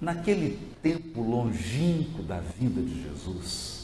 [0.00, 3.80] naquele tempo longínquo da vinda de Jesus,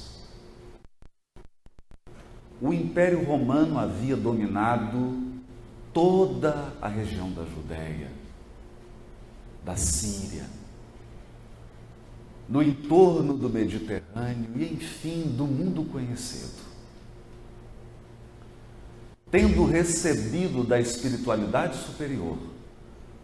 [2.61, 5.23] o Império Romano havia dominado
[5.93, 8.11] toda a região da Judéia,
[9.63, 10.45] da Síria,
[12.49, 16.65] no entorno do Mediterrâneo e, enfim, do mundo conhecido.
[19.31, 22.39] Tendo recebido da espiritualidade superior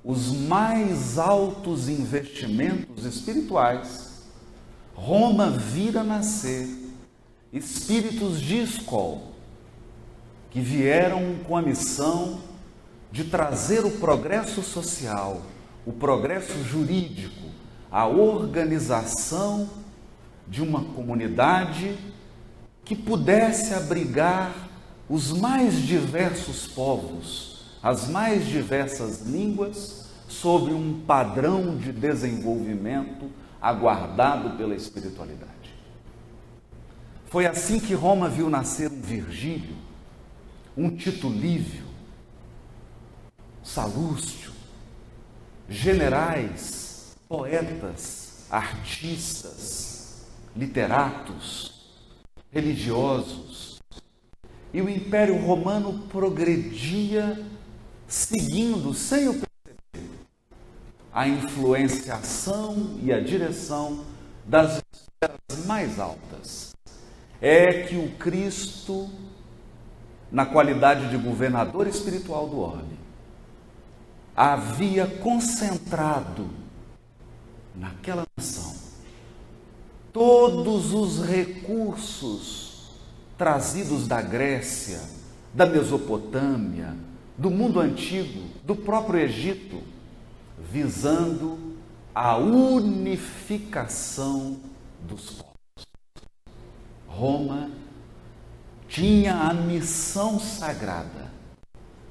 [0.04, 4.22] os mais altos investimentos espirituais,
[4.94, 6.68] Roma vira nascer
[7.52, 9.32] espíritos de escola
[10.50, 12.40] que vieram com a missão
[13.10, 15.42] de trazer o progresso social,
[15.86, 17.48] o progresso jurídico,
[17.90, 19.68] a organização
[20.48, 21.96] de uma comunidade
[22.84, 24.52] que pudesse abrigar
[25.08, 27.51] os mais diversos povos,
[27.82, 35.52] as mais diversas línguas, sobre um padrão de desenvolvimento aguardado pela espiritualidade.
[37.26, 39.76] Foi assim que Roma viu nascer um Virgílio,
[40.76, 41.84] um Tito Lívio,
[43.62, 44.52] Salúcio,
[45.68, 51.90] generais poetas, artistas, literatos,
[52.50, 53.80] religiosos.
[54.72, 57.38] E o Império Romano progredia
[58.12, 60.10] seguindo, sem o perceber,
[61.10, 64.04] a influenciação e a direção
[64.44, 66.74] das esferas mais altas.
[67.40, 69.08] É que o Cristo,
[70.30, 72.98] na qualidade de governador espiritual do orbe,
[74.36, 76.50] havia concentrado
[77.74, 78.74] naquela nação
[80.12, 82.92] todos os recursos
[83.38, 85.00] trazidos da Grécia,
[85.54, 86.94] da Mesopotâmia,
[87.42, 89.82] do mundo antigo, do próprio Egito,
[90.70, 91.58] visando
[92.14, 94.60] a unificação
[95.00, 95.52] dos povos.
[97.08, 97.72] Roma
[98.86, 101.32] tinha a missão sagrada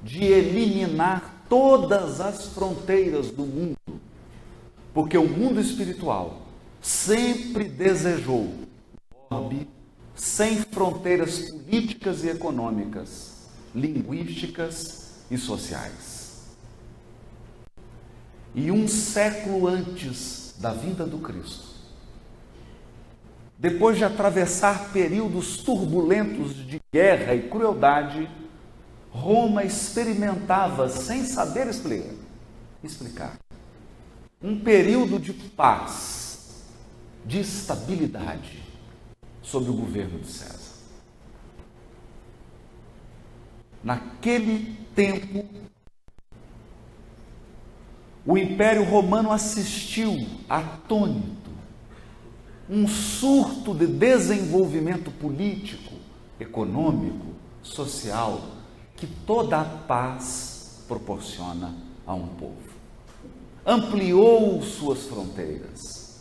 [0.02, 3.78] de eliminar todas as fronteiras do mundo
[4.92, 6.42] porque o mundo espiritual
[6.82, 8.66] sempre desejou um
[9.30, 9.66] orbe
[10.14, 15.01] sem fronteiras políticas e econômicas, linguísticas
[15.32, 16.42] e sociais.
[18.54, 21.72] E um século antes da vinda do Cristo,
[23.58, 28.28] depois de atravessar períodos turbulentos de guerra e crueldade,
[29.10, 31.66] Roma experimentava, sem saber
[32.82, 33.38] explicar,
[34.42, 36.66] um período de paz,
[37.24, 38.62] de estabilidade
[39.40, 40.72] sob o governo de César.
[43.82, 45.44] Naquele tempo,
[48.24, 51.50] o Império Romano assistiu atônito
[52.70, 55.94] um surto de desenvolvimento político,
[56.38, 57.26] econômico,
[57.62, 58.40] social
[58.96, 61.74] que toda a paz proporciona
[62.06, 62.72] a um povo
[63.64, 66.20] ampliou suas fronteiras,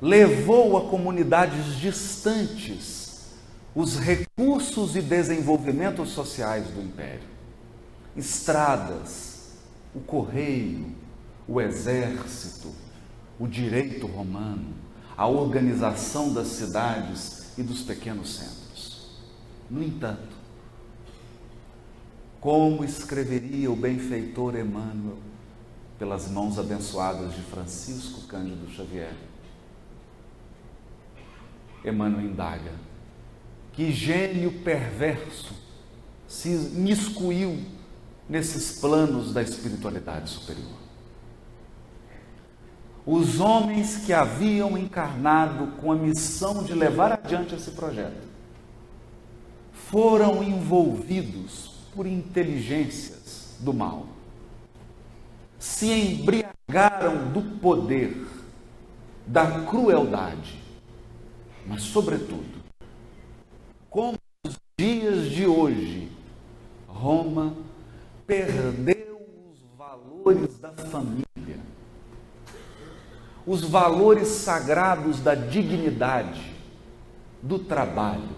[0.00, 3.10] levou a comunidades distantes
[3.74, 7.39] os recursos e desenvolvimentos sociais do império.
[8.16, 9.58] Estradas,
[9.94, 10.94] o correio,
[11.46, 12.72] o exército,
[13.38, 14.74] o direito romano,
[15.16, 19.10] a organização das cidades e dos pequenos centros.
[19.70, 20.36] No entanto,
[22.40, 25.18] como escreveria o benfeitor Emmanuel,
[25.98, 29.14] pelas mãos abençoadas de Francisco Cândido Xavier.
[31.84, 32.72] Emmanuel indaga:
[33.72, 35.54] que gênio perverso
[36.26, 37.58] se miscuiu
[38.30, 40.80] nesses planos da espiritualidade superior?
[43.04, 48.28] Os homens que haviam encarnado com a missão de levar adiante esse projeto
[49.72, 54.06] foram envolvidos por inteligências do mal
[55.60, 58.26] se embriagaram do poder,
[59.26, 60.58] da crueldade,
[61.66, 62.62] mas, sobretudo,
[63.90, 66.10] como nos dias de hoje,
[66.88, 67.54] Roma
[68.30, 71.58] perdeu os valores da família,
[73.44, 76.54] os valores sagrados da dignidade,
[77.42, 78.36] do trabalho.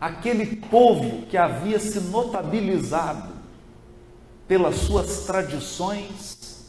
[0.00, 3.32] Aquele povo que havia se notabilizado
[4.48, 6.68] pelas suas tradições,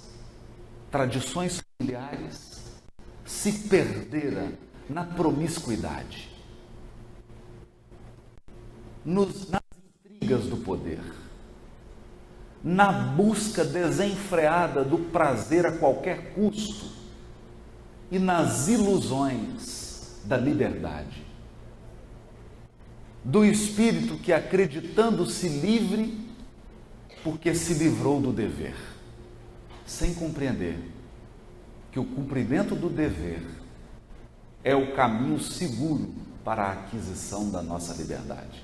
[0.91, 2.71] tradições familiares,
[3.25, 4.53] se perdera
[4.87, 6.29] na promiscuidade,
[9.03, 9.63] nos, nas
[10.05, 11.01] intrigas do poder,
[12.63, 16.85] na busca desenfreada do prazer a qualquer custo
[18.09, 21.23] e nas ilusões da liberdade.
[23.23, 26.25] Do espírito que, acreditando-se livre,
[27.23, 28.75] porque se livrou do dever,
[29.85, 30.77] sem compreender
[31.91, 33.43] que o cumprimento do dever
[34.63, 36.13] é o caminho seguro
[36.43, 38.63] para a aquisição da nossa liberdade.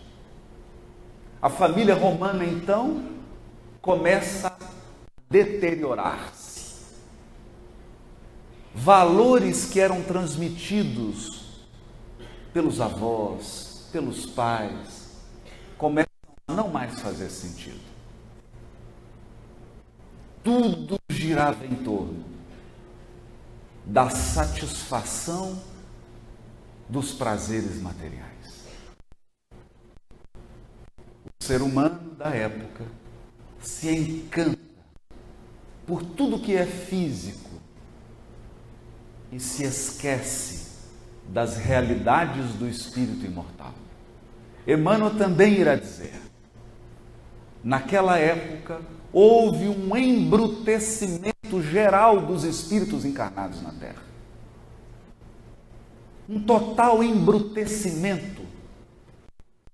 [1.42, 3.19] A família romana, então,
[3.82, 4.58] começa a
[5.30, 6.50] deteriorar-se.
[8.74, 11.68] Valores que eram transmitidos
[12.54, 15.10] pelos avós, pelos pais,
[15.78, 16.10] começam
[16.48, 17.80] a não mais fazer sentido.
[20.44, 22.24] Tudo girava em torno
[23.86, 25.62] da satisfação
[26.88, 28.30] dos prazeres materiais.
[31.42, 32.86] O ser humano da época
[33.62, 34.60] se encanta
[35.86, 37.50] por tudo que é físico
[39.32, 40.70] e se esquece
[41.28, 43.74] das realidades do espírito imortal.
[44.68, 46.14] Emmanuel também irá dizer:
[47.64, 54.04] naquela época houve um embrutecimento geral dos espíritos encarnados na Terra.
[56.28, 58.44] Um total embrutecimento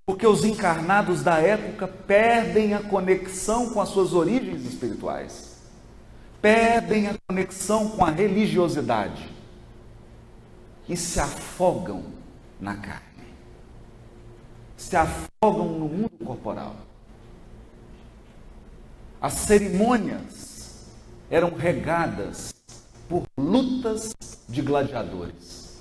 [0.05, 5.57] porque os encarnados da época perdem a conexão com as suas origens espirituais,
[6.41, 9.33] perdem a conexão com a religiosidade
[10.87, 12.03] e se afogam
[12.61, 13.25] na carne,
[14.77, 16.75] se afogam no mundo corporal.
[19.19, 20.85] As cerimônias
[21.31, 22.53] eram regadas
[23.09, 24.13] por lutas
[24.47, 25.79] de gladiadores.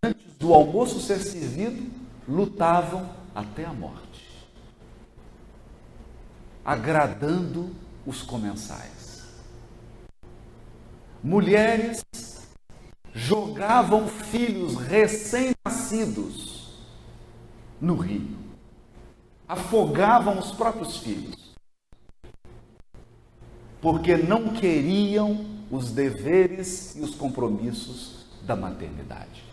[0.00, 1.97] Antes do almoço ser servido,
[2.28, 4.46] lutavam até a morte,
[6.62, 9.24] agradando os comensais.
[11.24, 12.04] Mulheres
[13.14, 16.74] jogavam filhos recém-nascidos
[17.80, 18.36] no rio,
[19.48, 21.54] afogavam os próprios filhos,
[23.80, 29.47] porque não queriam os deveres e os compromissos da maternidade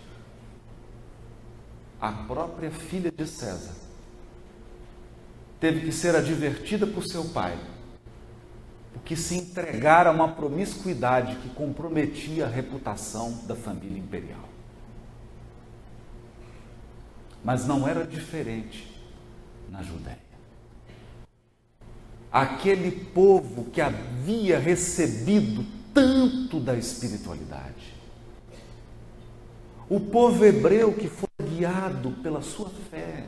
[1.99, 3.73] a própria filha de César,
[5.59, 7.57] teve que ser advertida por seu pai,
[8.93, 14.49] porque se entregara a uma promiscuidade que comprometia a reputação da família imperial.
[17.43, 18.87] Mas não era diferente
[19.69, 20.25] na Judéia.
[22.31, 27.94] Aquele povo que havia recebido tanto da espiritualidade,
[29.89, 33.25] o povo hebreu que foi guiado pela sua fé.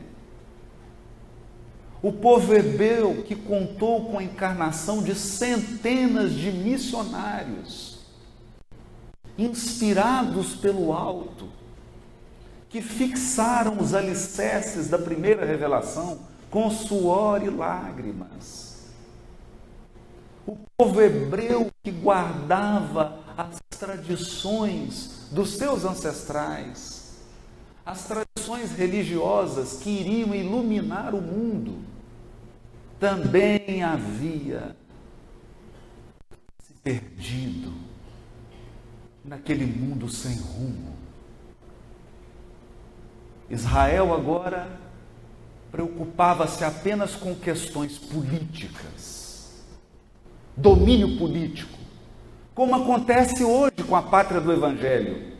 [2.02, 8.00] O povo hebreu que contou com a encarnação de centenas de missionários,
[9.36, 11.48] inspirados pelo alto,
[12.68, 16.20] que fixaram os alicerces da primeira revelação
[16.50, 18.92] com suor e lágrimas.
[20.46, 26.98] O povo hebreu que guardava as tradições dos seus ancestrais
[27.88, 31.82] as tradições religiosas que iriam iluminar o mundo,
[33.00, 34.76] também havia
[36.58, 37.72] se perdido
[39.24, 40.94] naquele mundo sem rumo.
[43.48, 44.78] Israel agora
[45.70, 49.64] preocupava-se apenas com questões políticas,
[50.54, 51.77] domínio político,
[52.58, 55.38] como acontece hoje com a pátria do Evangelho.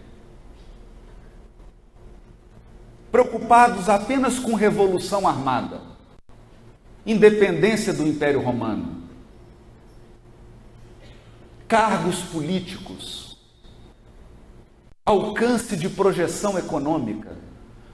[3.10, 5.80] preocupados apenas com revolução armada,
[7.04, 9.02] independência do Império Romano,
[11.66, 13.36] cargos políticos,
[15.04, 17.36] alcance de projeção econômica.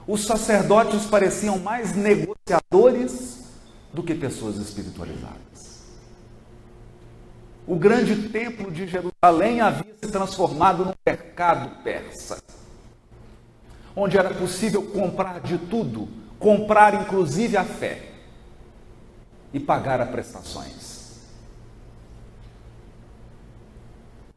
[0.07, 3.45] Os sacerdotes pareciam mais negociadores
[3.91, 5.44] do que pessoas espiritualizadas.
[7.67, 12.39] O grande templo de Jerusalém havia se transformado num mercado persa
[13.97, 18.11] onde era possível comprar de tudo, comprar inclusive a fé
[19.53, 21.23] e pagar a prestações.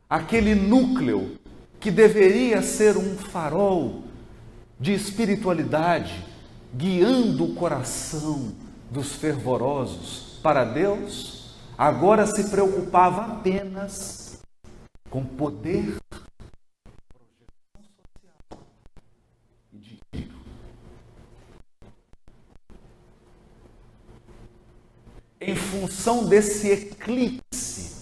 [0.10, 1.38] Aquele núcleo
[1.79, 4.03] que deveria ser um farol
[4.79, 6.24] de espiritualidade,
[6.74, 8.53] guiando o coração
[8.91, 11.37] dos fervorosos para Deus,
[11.77, 14.41] agora se preocupava apenas
[15.10, 15.98] com poder
[25.39, 27.96] em função desse eclipse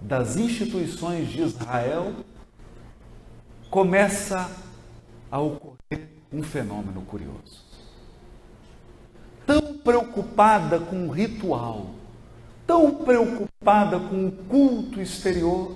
[0.00, 2.14] das instituições de Israel,
[3.68, 4.50] começa
[5.30, 7.64] a ocorrer um fenômeno curioso.
[9.44, 11.97] Tão preocupada com o ritual,
[12.68, 15.74] tão preocupada com o culto exterior,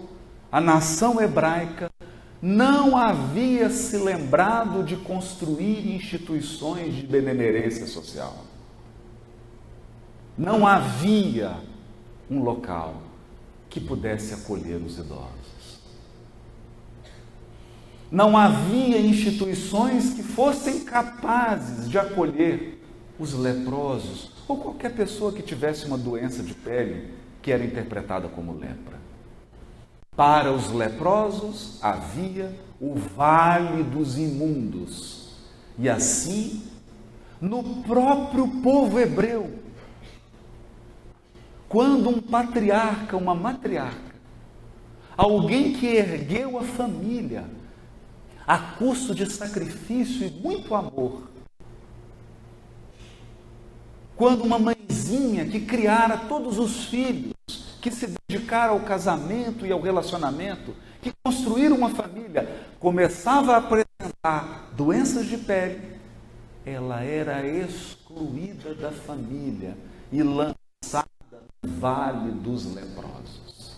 [0.53, 1.91] a nação hebraica
[2.43, 8.45] não havia se lembrado de construir instituições de benemerência social.
[10.37, 11.57] Não havia
[12.31, 13.01] um local
[13.71, 15.81] que pudesse acolher os idosos.
[18.11, 22.85] Não havia instituições que fossem capazes de acolher
[23.19, 28.53] os leprosos ou qualquer pessoa que tivesse uma doença de pele que era interpretada como
[28.53, 29.01] lepra.
[30.15, 35.37] Para os leprosos havia o vale dos imundos.
[35.79, 36.63] E assim,
[37.41, 39.59] no próprio povo hebreu,
[41.67, 44.13] quando um patriarca, uma matriarca,
[45.17, 47.45] alguém que ergueu a família
[48.47, 51.32] a custo de sacrifício e muito amor,
[54.23, 57.35] quando uma mãezinha que criara todos os filhos,
[57.81, 62.49] que se dedicaram ao casamento e ao relacionamento, que construíram uma família,
[62.79, 65.99] começava a apresentar doenças de pele,
[66.65, 69.77] ela era excluída da família
[70.13, 71.09] e lançada
[71.61, 73.77] no vale dos leprosos.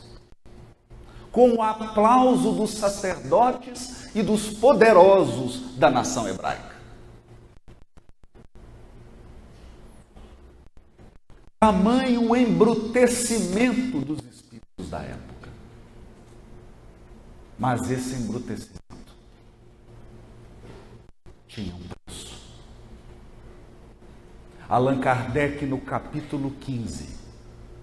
[1.32, 6.73] Com o aplauso dos sacerdotes e dos poderosos da nação hebraica.
[11.64, 15.48] Tamanho embrutecimento dos espíritos da época.
[17.58, 19.16] Mas esse embrutecimento
[21.48, 22.38] tinha um preço.
[24.68, 27.16] Allan Kardec, no capítulo 15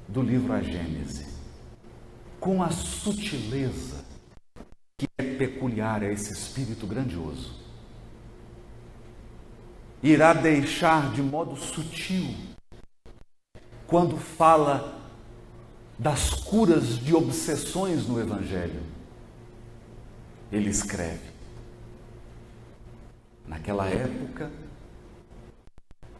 [0.07, 1.25] do livro A Gênese,
[2.39, 4.05] com a sutileza
[4.95, 7.59] que é peculiar a esse espírito grandioso,
[10.03, 12.50] irá deixar de modo sutil
[13.91, 14.97] quando fala
[15.99, 18.81] das curas de obsessões no Evangelho.
[20.49, 21.29] Ele escreve:
[23.45, 24.49] Naquela época,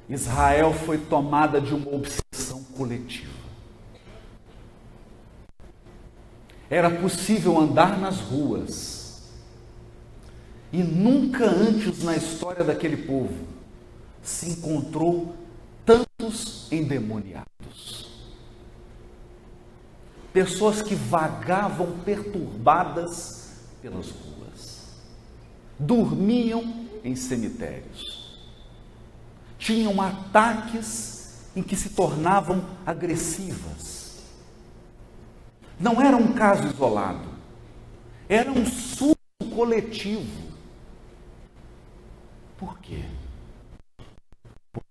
[0.10, 3.32] Israel foi tomada de uma obsessão coletiva.
[6.70, 9.32] Era possível andar nas ruas
[10.74, 13.48] e nunca antes na história daquele povo
[14.22, 15.41] se encontrou
[16.22, 18.12] tantos endemoniados
[20.32, 23.52] pessoas que vagavam perturbadas
[23.82, 24.88] pelas ruas,
[25.78, 28.40] dormiam em cemitérios,
[29.58, 34.22] tinham ataques em que se tornavam agressivas.
[35.78, 37.28] Não era um caso isolado,
[38.30, 39.18] era um surto
[39.54, 40.50] coletivo.
[42.58, 43.04] Por quê?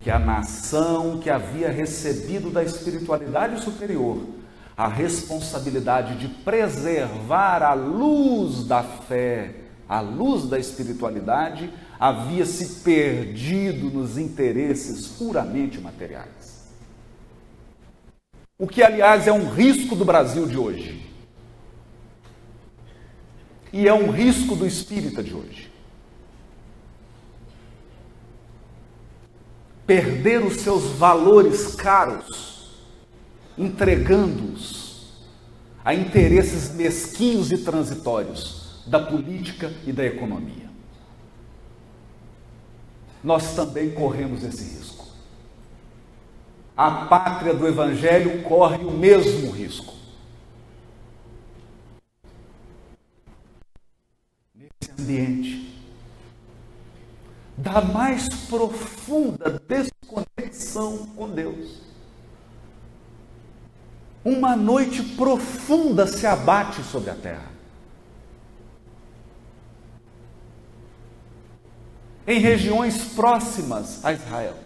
[0.00, 4.26] Porque a nação que havia recebido da espiritualidade superior
[4.74, 13.90] a responsabilidade de preservar a luz da fé, a luz da espiritualidade, havia se perdido
[13.90, 16.70] nos interesses puramente materiais.
[18.58, 21.12] O que, aliás, é um risco do Brasil de hoje.
[23.70, 25.69] E é um risco do espírita de hoje.
[29.90, 32.78] Perder os seus valores caros
[33.58, 35.26] entregando-os
[35.84, 40.70] a interesses mesquinhos e transitórios da política e da economia.
[43.24, 45.08] Nós também corremos esse risco.
[46.76, 49.92] A pátria do Evangelho corre o mesmo risco.
[54.54, 55.69] Nesse ambiente
[57.60, 61.90] da mais profunda desconexão com Deus
[64.24, 67.50] uma noite profunda se abate sobre a terra.
[72.26, 74.56] Em regiões próximas a Israel.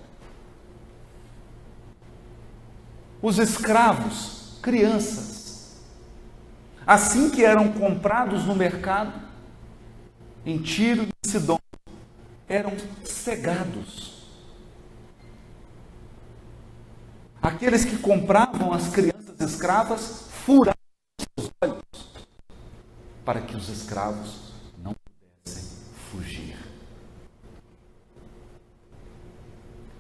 [3.23, 5.77] Os escravos, crianças,
[6.87, 9.15] assim que eram comprados no mercado,
[10.45, 11.59] em Tiro e Sidom,
[12.49, 12.73] eram
[13.05, 14.15] cegados
[17.45, 20.73] Aqueles que compravam as crianças escravas furavam
[21.37, 21.83] seus olhos
[23.23, 25.63] para que os escravos não pudessem
[26.11, 26.57] fugir.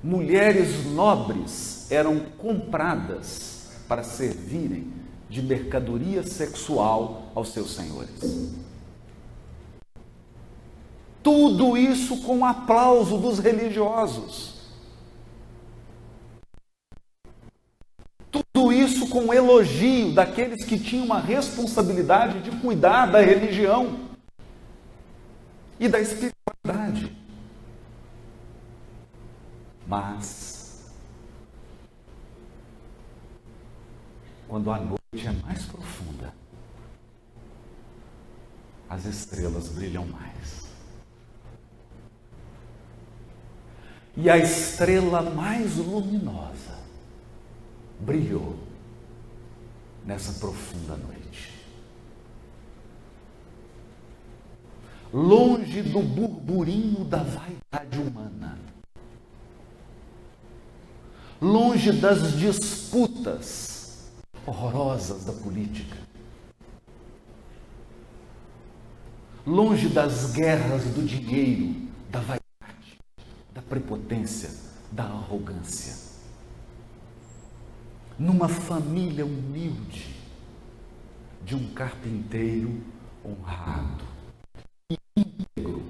[0.02, 4.90] Mulheres nobres eram compradas para servirem
[5.28, 8.63] de mercadoria sexual aos seus senhores.
[11.25, 14.52] Tudo isso com aplauso dos religiosos.
[18.31, 24.00] Tudo isso com elogio daqueles que tinham uma responsabilidade de cuidar da religião
[25.81, 27.16] e da espiritualidade.
[29.87, 30.93] Mas,
[34.47, 36.35] quando a noite é mais profunda,
[38.90, 40.63] as estrelas brilham mais.
[44.16, 46.78] E a estrela mais luminosa
[48.00, 48.56] brilhou
[50.04, 51.52] nessa profunda noite.
[55.12, 58.59] Longe do burburinho da vaidade humana,
[61.40, 64.11] longe das disputas
[64.44, 65.97] horrorosas da política,
[69.47, 71.75] longe das guerras do dinheiro,
[72.11, 72.43] da vaidade,
[73.54, 74.50] da prepotência,
[74.90, 75.94] da arrogância.
[78.18, 80.12] Numa família humilde
[81.44, 82.82] de um carpinteiro
[83.25, 84.04] honrado
[84.90, 85.84] e íntegro,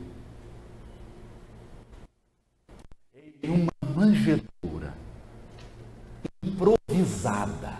[3.42, 4.94] em uma manjedoura
[6.42, 7.78] improvisada,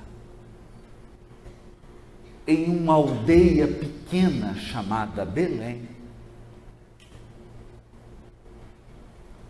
[2.47, 5.94] em uma aldeia pequena chamada Belém,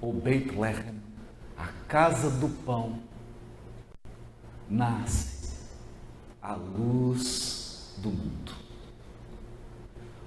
[0.04, 1.00] ou Bethlehem,
[1.56, 2.98] a casa do pão,
[4.68, 5.54] nasce
[6.42, 8.52] a luz do mundo.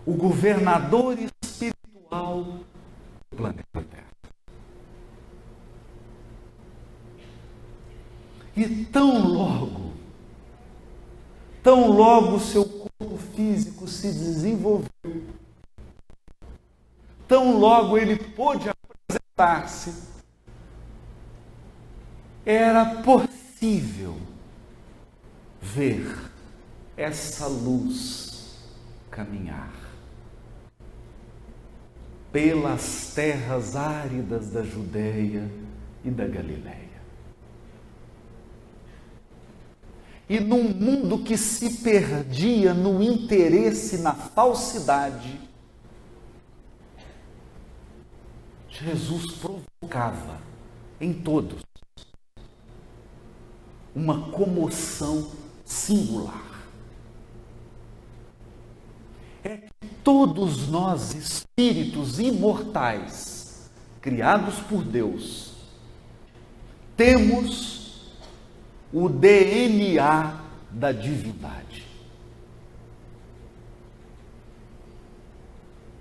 [0.04, 4.08] O governador espiritual do planeta Terra.
[8.56, 9.94] E tão logo,
[11.62, 14.90] tão logo seu corpo físico se desenvolveu,
[17.28, 18.70] tão logo ele pôde
[19.38, 19.94] apresentar-se,
[22.44, 24.18] era possível
[25.62, 26.32] ver
[26.96, 28.58] essa luz
[29.12, 29.74] caminhar
[32.32, 35.50] pelas terras áridas da Judéia
[36.04, 36.88] e da Galiléia.
[40.30, 45.47] E num mundo que se perdia no interesse, na falsidade,
[48.80, 50.40] Jesus provocava
[51.02, 51.62] em todos
[53.96, 55.32] uma comoção
[55.66, 56.46] singular.
[59.44, 65.54] É que todos nós, espíritos imortais, criados por Deus,
[66.96, 68.12] temos
[68.94, 71.88] o DNA da divindade.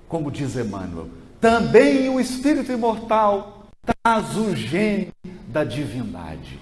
[0.07, 1.09] Como diz Emmanuel,
[1.41, 5.13] também o espírito imortal traz o gene
[5.49, 6.59] da divindade.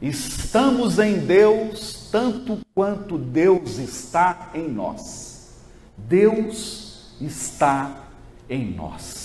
[0.00, 5.62] Estamos em Deus tanto quanto Deus está em nós.
[5.96, 8.04] Deus está
[8.50, 9.22] em nós.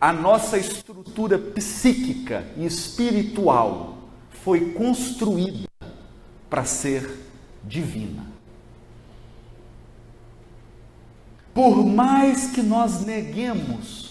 [0.00, 3.98] A nossa estrutura psíquica e espiritual
[4.30, 5.68] foi construída
[6.50, 7.10] para ser
[7.62, 8.33] divina.
[11.54, 14.04] Por mais que nós neguemos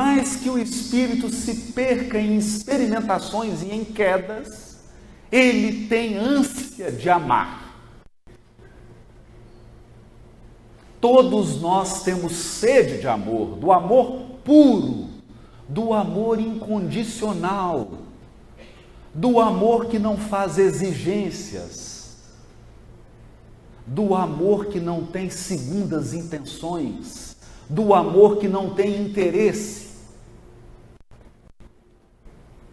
[0.00, 4.78] mais que o espírito se perca em experimentações e em quedas,
[5.30, 7.74] ele tem ânsia de amar.
[11.02, 15.08] Todos nós temos sede de amor, do amor puro,
[15.68, 17.90] do amor incondicional,
[19.12, 21.89] do amor que não faz exigências,
[23.90, 27.36] do amor que não tem segundas intenções,
[27.68, 29.90] do amor que não tem interesse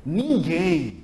[0.10, 1.04] Ninguém,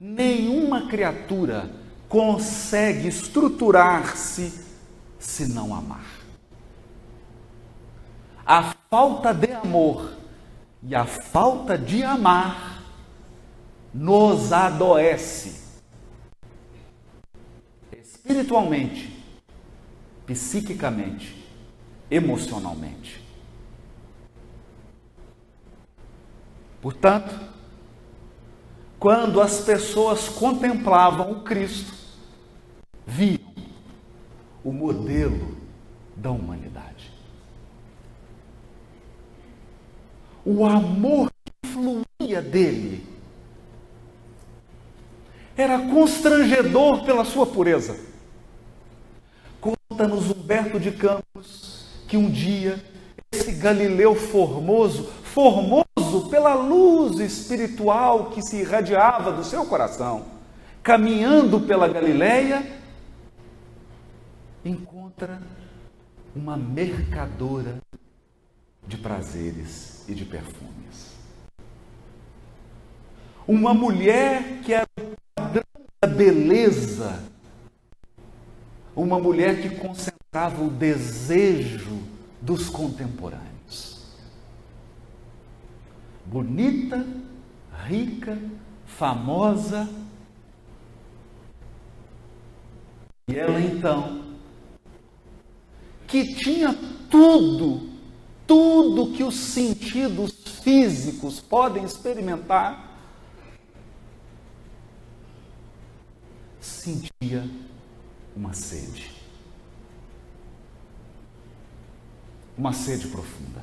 [0.00, 1.70] nenhuma criatura
[2.08, 4.52] consegue estruturar-se
[5.20, 6.04] se não amar.
[8.44, 10.14] A falta de amor
[10.82, 12.82] e a falta de amar
[13.94, 15.61] nos adoece
[18.24, 19.10] espiritualmente,
[20.26, 21.34] psiquicamente,
[22.08, 23.20] emocionalmente.
[26.80, 27.38] Portanto,
[28.98, 31.92] quando as pessoas contemplavam o Cristo,
[33.04, 33.52] viam
[34.64, 35.56] o modelo
[36.16, 37.10] da humanidade.
[40.44, 43.04] O amor que fluía dele
[45.56, 48.11] era constrangedor pela sua pureza.
[50.02, 52.82] Conta-nos Humberto de Campos que um dia
[53.30, 60.24] esse Galileu formoso, formoso pela luz espiritual que se irradiava do seu coração,
[60.82, 62.66] caminhando pela Galileia,
[64.64, 65.40] encontra
[66.34, 67.76] uma mercadora
[68.84, 71.12] de prazeres e de perfumes.
[73.46, 75.62] Uma mulher que era o padrão
[76.02, 77.31] da beleza,
[78.94, 82.02] uma mulher que concentrava o desejo
[82.40, 84.02] dos contemporâneos.
[86.26, 87.06] Bonita,
[87.86, 88.38] rica,
[88.86, 89.88] famosa.
[93.28, 94.22] E ela então,
[96.06, 96.74] que tinha
[97.10, 97.90] tudo,
[98.46, 102.90] tudo que os sentidos físicos podem experimentar,
[106.60, 107.48] sentia
[108.36, 109.10] uma sede.
[112.56, 113.62] Uma sede profunda.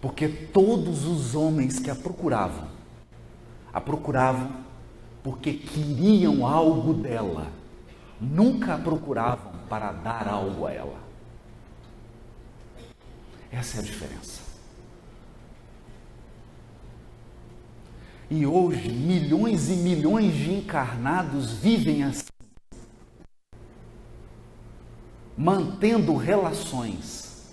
[0.00, 2.68] Porque todos os homens que a procuravam,
[3.72, 4.64] a procuravam
[5.22, 7.52] porque queriam algo dela,
[8.20, 10.98] nunca a procuravam para dar algo a ela.
[13.52, 14.40] Essa é a diferença.
[18.30, 22.29] E hoje, milhões e milhões de encarnados vivem assim,
[25.40, 27.46] mantendo relações,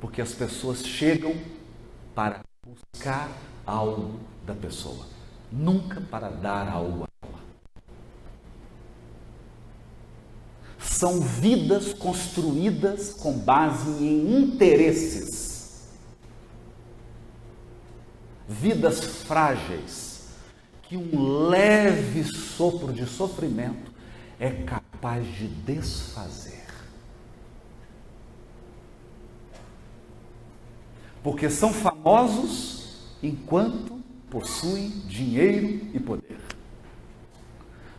[0.00, 1.34] porque as pessoas chegam
[2.14, 3.30] para buscar
[3.66, 5.04] algo da pessoa,
[5.52, 7.40] nunca para dar algo a ela.
[10.78, 15.56] São vidas construídas com base em interesses
[18.48, 20.28] vidas frágeis,
[20.84, 23.92] que um leve sopro de sofrimento
[24.38, 26.55] é capaz de desfazer.
[31.26, 36.38] Porque são famosos enquanto possuem dinheiro e poder.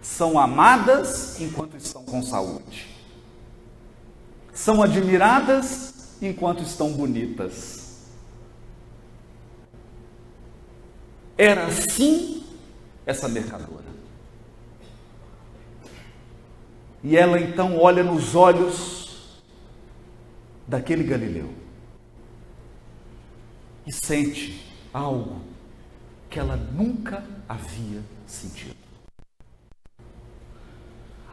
[0.01, 2.87] São amadas enquanto estão com saúde.
[4.53, 8.07] São admiradas enquanto estão bonitas
[11.37, 12.45] Era assim
[13.05, 13.83] essa mercadora.
[17.03, 19.41] E ela então olha nos olhos
[20.65, 21.56] daquele Galileu
[23.87, 24.61] e sente
[24.93, 25.41] algo
[26.29, 28.75] que ela nunca havia sentido.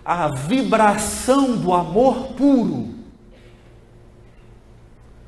[0.05, 2.95] A vibração do amor puro,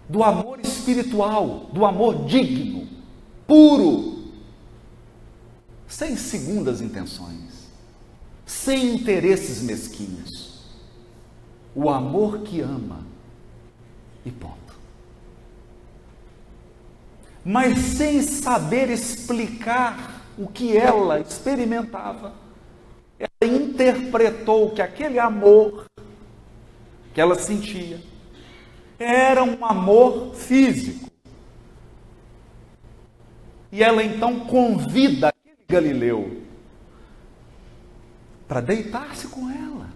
[0.09, 2.87] do amor espiritual, do amor digno,
[3.47, 4.31] puro,
[5.89, 7.69] sem segundas intenções,
[8.45, 10.65] sem interesses mesquinhos.
[11.75, 13.05] O amor que ama
[14.25, 14.66] e ponto.
[17.49, 22.35] Mas sem saber explicar o que ela experimentava,
[23.17, 25.87] ela interpretou que aquele amor
[27.15, 28.01] que ela sentia
[28.99, 31.09] era um amor físico.
[33.71, 35.33] E ela então convida
[35.69, 36.43] Galileu
[38.49, 39.89] para deitar-se com ela,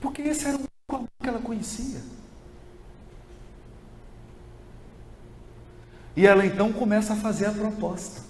[0.00, 2.15] porque esse era o amor que ela conhecia.
[6.16, 8.22] E ela então começa a fazer a proposta.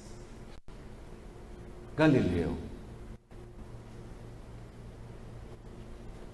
[1.96, 2.58] Galileu,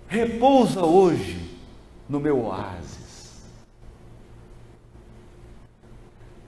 [0.09, 1.59] repousa hoje
[2.09, 3.43] no meu oásis.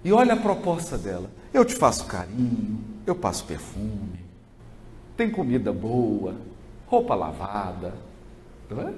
[0.03, 4.21] E olha a proposta dela: eu te faço carinho, eu passo perfume,
[5.17, 6.35] tem comida boa,
[6.87, 7.95] roupa lavada.
[8.71, 8.93] É?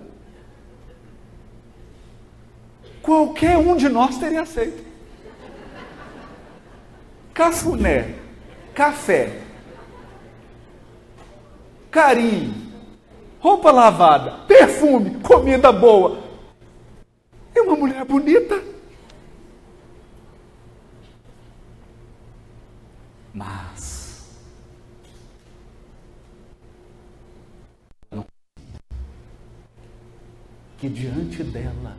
[3.03, 4.86] Qualquer um de nós teria aceito.
[7.37, 8.15] Cafuné,
[8.75, 9.43] café,
[11.91, 12.73] carinho,
[13.39, 16.25] roupa lavada, perfume, comida boa.
[17.55, 18.59] E uma mulher bonita.
[23.35, 24.35] Mas
[30.79, 31.99] que diante dela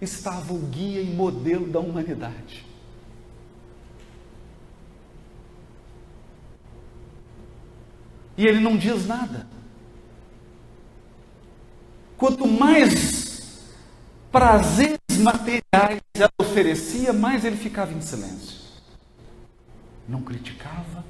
[0.00, 2.66] estava o guia e modelo da humanidade.
[8.36, 9.46] E ele não diz nada.
[12.16, 13.72] Quanto mais
[14.30, 18.56] prazeres materiais ela oferecia, mais ele ficava em silêncio.
[20.08, 21.04] Não criticava,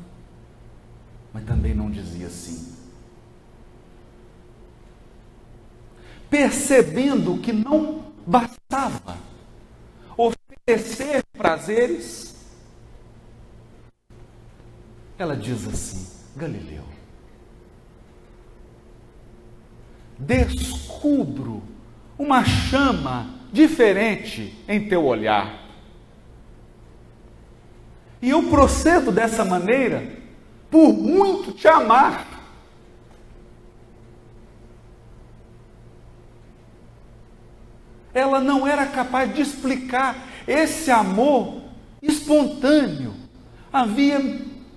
[1.33, 2.75] mas também não dizia sim.
[6.31, 9.17] Percebendo que não bastava
[10.17, 12.35] oferecer prazeres,
[15.19, 16.96] ela diz assim: Galileu,
[20.19, 21.63] descubro
[22.19, 25.67] uma chama diferente em teu olhar.
[28.21, 30.17] E eu procedo dessa maneira
[30.71, 32.27] por muito te amar.
[38.13, 40.17] Ela não era capaz de explicar
[40.49, 41.63] esse amor
[42.01, 43.15] espontâneo.
[43.71, 44.19] Havia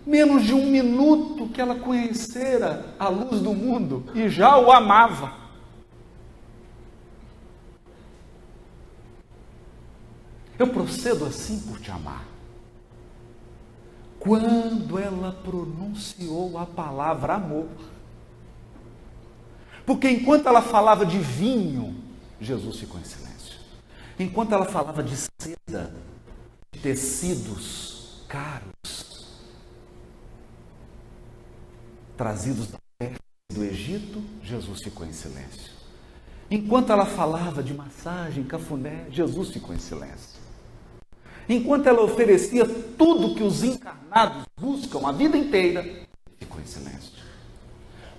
[0.06, 5.34] menos de um minuto que ela conhecera a luz do mundo e já o amava.
[10.58, 12.26] Eu procedo assim por te amar.
[14.20, 17.70] Quando ela pronunciou a palavra amor,
[19.86, 21.96] porque enquanto ela falava de vinho,
[22.42, 23.60] Jesus ficou em silêncio.
[24.20, 25.96] Enquanto ela falava de seda,
[26.74, 29.09] de tecidos caros,
[32.20, 33.18] trazidos da Pérsia
[33.50, 35.72] do Egito, Jesus ficou em silêncio.
[36.52, 40.38] Enquanto ela falava de massagem, cafuné, Jesus ficou em silêncio.
[41.48, 42.66] Enquanto ela oferecia
[42.98, 46.06] tudo que os encarnados buscam a vida inteira,
[46.38, 47.24] ficou em silêncio.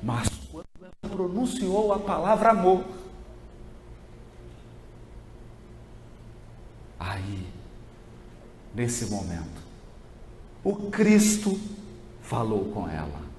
[0.03, 2.83] Mas quando ela pronunciou a palavra amor,
[6.99, 7.47] aí,
[8.75, 9.61] nesse momento,
[10.65, 11.61] o Cristo
[12.23, 13.30] falou com ela.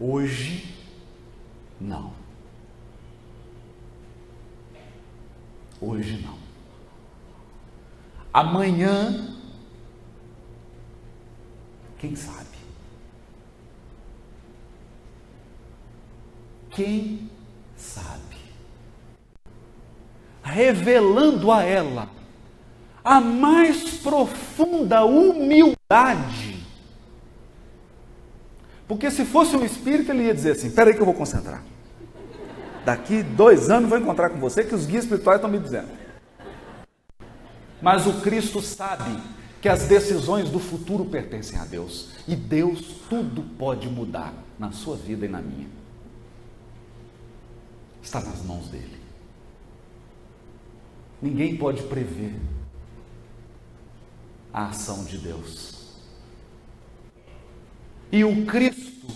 [0.00, 0.76] Hoje,
[1.80, 2.12] não.
[5.80, 6.38] Hoje não.
[8.32, 9.36] Amanhã,
[11.98, 12.46] quem sabe?
[16.70, 17.28] Quem
[17.76, 18.36] sabe?
[20.44, 22.08] Revelando a ela
[23.02, 26.57] a mais profunda humildade
[28.88, 31.62] porque se fosse um espírito, ele ia dizer assim: espera aí que eu vou concentrar.
[32.84, 35.88] Daqui dois anos vou encontrar com você que os guias espirituais estão me dizendo.
[37.82, 39.20] Mas o Cristo sabe
[39.60, 42.12] que as decisões do futuro pertencem a Deus.
[42.26, 45.68] E Deus tudo pode mudar na sua vida e na minha.
[48.02, 48.98] Está nas mãos dele.
[51.20, 52.34] Ninguém pode prever
[54.52, 55.77] a ação de Deus.
[58.10, 59.06] E o Cristo,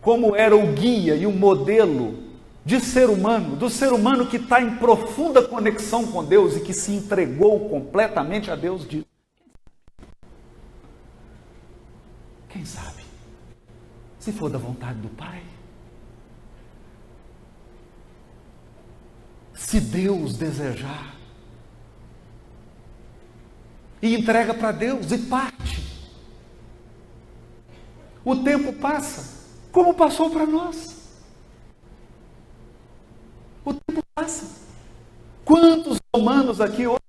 [0.00, 2.28] como era o guia e o modelo
[2.64, 6.74] de ser humano, do ser humano que está em profunda conexão com Deus e que
[6.74, 9.04] se entregou completamente a Deus, diz:
[12.50, 13.02] Quem sabe?
[14.18, 15.42] Se for da vontade do Pai.
[19.54, 21.16] Se Deus desejar.
[24.02, 25.97] E entrega para Deus e parte.
[28.28, 30.94] O tempo passa, como passou para nós.
[33.64, 34.66] O tempo passa.
[35.46, 37.00] Quantos romanos aqui hoje?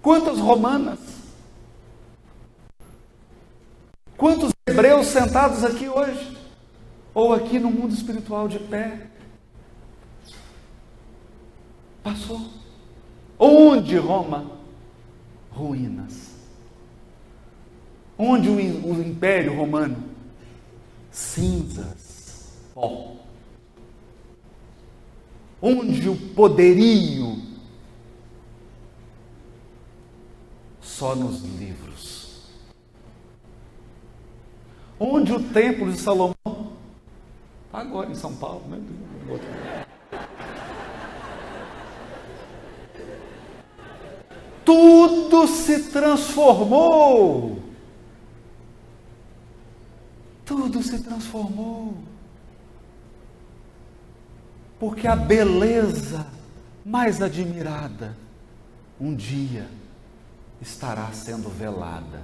[0.00, 1.00] Quantas romanas?
[4.16, 6.38] Quantos hebreus sentados aqui hoje?
[7.12, 9.10] Ou aqui no mundo espiritual de pé?
[12.04, 12.46] Passou.
[13.36, 14.52] Onde Roma?
[15.50, 16.25] Ruínas.
[18.18, 20.02] Onde o, o Império Romano?
[21.10, 23.16] Cinzas, pó.
[25.60, 27.38] Onde o poderio?
[30.80, 32.46] Só nos livros.
[34.98, 36.34] Onde o templo de Salomão?
[37.70, 38.80] Tá agora em São Paulo, né?
[44.64, 47.65] Tudo se transformou
[50.46, 51.94] tudo se transformou.
[54.78, 56.26] Porque a beleza
[56.84, 58.16] mais admirada
[58.98, 59.68] um dia
[60.62, 62.22] estará sendo velada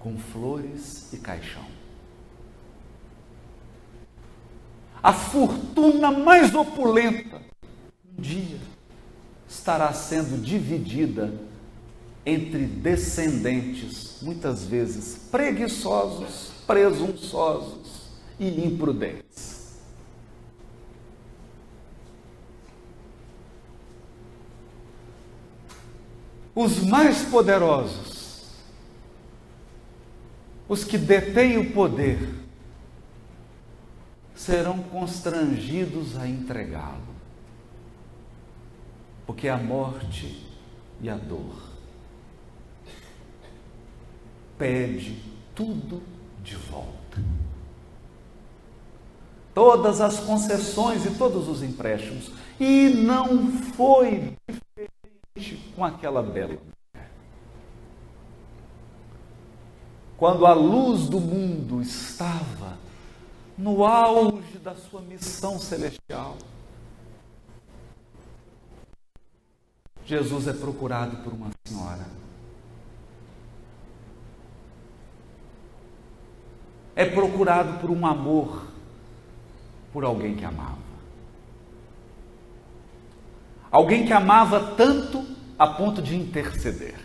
[0.00, 1.66] com flores e caixão.
[5.02, 8.58] A fortuna mais opulenta um dia
[9.48, 11.32] estará sendo dividida
[12.28, 19.58] entre descendentes, muitas vezes preguiçosos, presunçosos e imprudentes.
[26.60, 28.48] os mais poderosos,
[30.68, 32.34] os que detêm o poder,
[34.34, 37.14] serão constrangidos a entregá-lo,
[39.24, 40.44] porque a morte
[41.00, 41.67] e a dor
[44.58, 45.22] pede
[45.54, 46.02] tudo
[46.42, 47.22] de volta.
[49.54, 52.30] Todas as concessões e todos os empréstimos.
[52.60, 57.10] E não foi diferente com aquela bela mulher.
[60.16, 62.76] Quando a luz do mundo estava
[63.56, 66.36] no auge da sua missão celestial,
[70.04, 71.87] Jesus é procurado por uma senhora
[76.98, 78.66] é procurado por um amor
[79.92, 80.76] por alguém que amava.
[83.70, 85.24] Alguém que amava tanto
[85.56, 86.96] a ponto de interceder.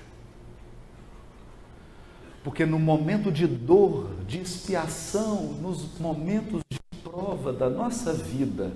[2.43, 8.75] Porque no momento de dor, de expiação, nos momentos de prova da nossa vida,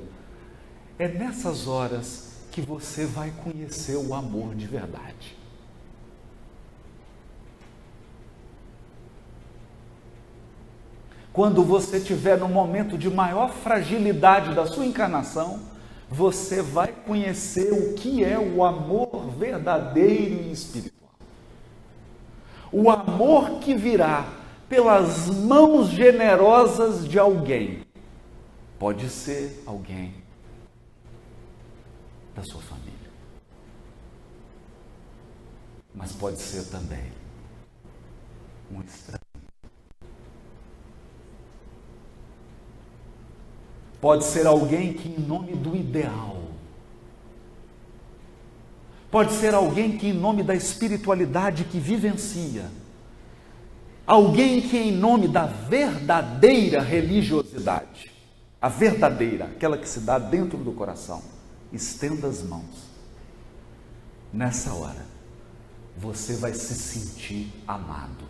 [1.00, 5.37] é nessas horas que você vai conhecer o amor de verdade.
[11.38, 15.60] Quando você estiver no momento de maior fragilidade da sua encarnação,
[16.10, 21.14] você vai conhecer o que é o amor verdadeiro e espiritual.
[22.72, 24.28] O amor que virá
[24.68, 27.86] pelas mãos generosas de alguém.
[28.80, 30.16] Pode ser alguém
[32.36, 33.12] da sua família.
[35.94, 37.12] Mas pode ser também
[38.72, 39.17] um estranho.
[44.00, 46.38] Pode ser alguém que, em nome do ideal,
[49.10, 52.70] pode ser alguém que, em nome da espiritualidade que vivencia,
[54.06, 58.12] alguém que, em nome da verdadeira religiosidade,
[58.62, 61.24] a verdadeira, aquela que se dá dentro do coração,
[61.74, 62.88] estenda as mãos.
[64.32, 65.06] Nessa hora,
[65.98, 68.26] você vai se sentir amado.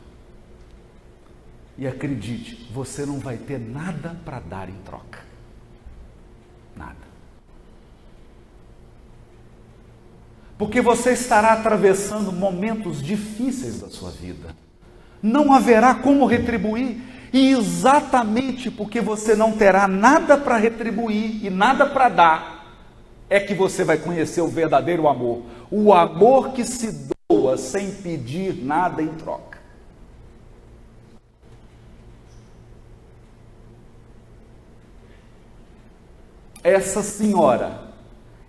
[1.77, 5.26] E acredite, você não vai ter nada para dar em troca.
[6.77, 7.07] Nada.
[10.57, 14.55] Porque você estará atravessando momentos difíceis da sua vida.
[15.21, 16.97] Não haverá como retribuir.
[17.31, 22.57] E exatamente porque você não terá nada para retribuir e nada para dar,
[23.29, 25.43] é que você vai conhecer o verdadeiro amor.
[25.69, 29.46] O amor que se doa sem pedir nada em troca.
[36.67, 37.93] Essa senhora.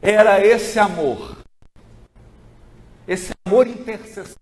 [0.02, 1.38] Era esse amor,
[3.06, 4.36] esse amor intercessão.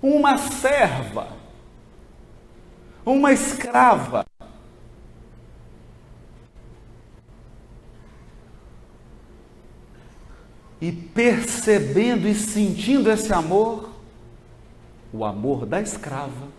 [0.00, 1.28] Uma serva,
[3.04, 4.24] uma escrava,
[10.80, 13.88] e percebendo e sentindo esse amor,
[15.12, 16.53] o amor da escrava,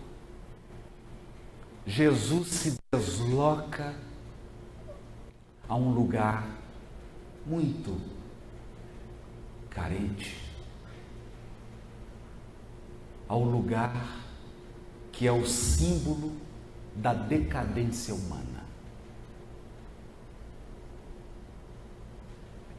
[1.86, 3.94] Jesus se desloca
[5.68, 6.44] a um lugar
[7.46, 7.96] muito
[9.70, 10.36] carente,
[13.28, 14.24] ao lugar
[15.12, 16.32] que é o símbolo
[16.96, 18.64] da decadência humana.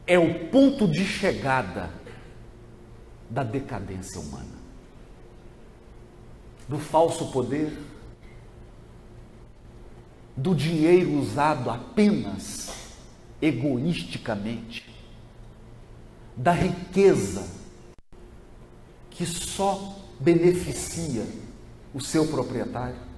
[0.06, 1.90] É o ponto de chegada
[3.30, 4.58] da decadência humana,
[6.68, 7.87] do falso poder
[10.38, 12.70] do dinheiro usado apenas
[13.42, 14.88] egoisticamente,
[16.36, 17.44] da riqueza
[19.10, 21.26] que só beneficia
[21.92, 23.08] o seu proprietário,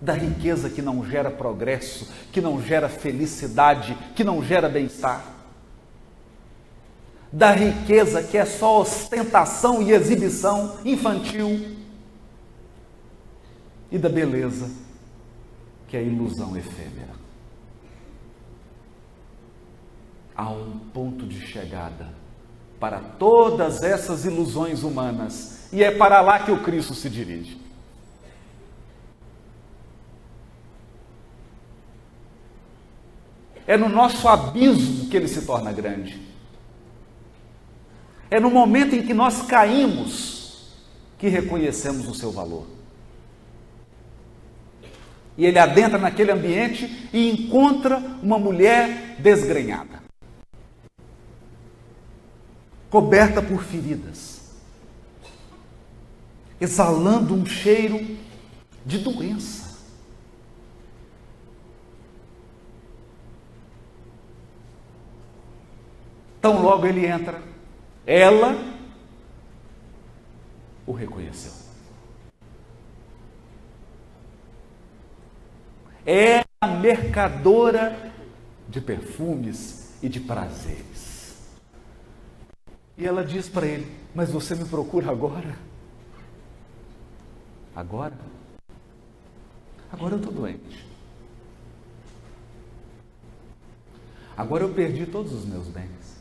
[0.00, 5.24] da riqueza que não gera progresso, que não gera felicidade, que não gera bem-estar,
[7.32, 11.77] da riqueza que é só ostentação e exibição infantil
[13.90, 14.70] e da beleza,
[15.86, 17.16] que é ilusão efêmera.
[20.36, 22.08] Há um ponto de chegada
[22.78, 27.60] para todas essas ilusões humanas, e é para lá que o Cristo se dirige.
[33.66, 36.26] É no nosso abismo que ele se torna grande.
[38.30, 40.72] É no momento em que nós caímos
[41.18, 42.77] que reconhecemos o seu valor.
[45.38, 50.02] E ele adentra naquele ambiente e encontra uma mulher desgrenhada,
[52.90, 54.50] coberta por feridas,
[56.60, 58.18] exalando um cheiro
[58.84, 59.78] de doença.
[66.40, 67.40] Tão logo ele entra,
[68.04, 68.56] ela
[70.84, 71.57] o reconheceu.
[76.10, 78.10] É a mercadora
[78.66, 81.46] de perfumes e de prazeres.
[82.96, 85.54] E ela diz para ele: Mas você me procura agora?
[87.76, 88.16] Agora?
[89.92, 90.86] Agora eu estou doente.
[94.34, 96.16] Agora eu perdi todos os meus bens.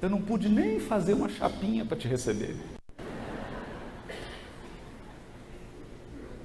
[0.00, 2.56] Eu não pude nem fazer uma chapinha para te receber.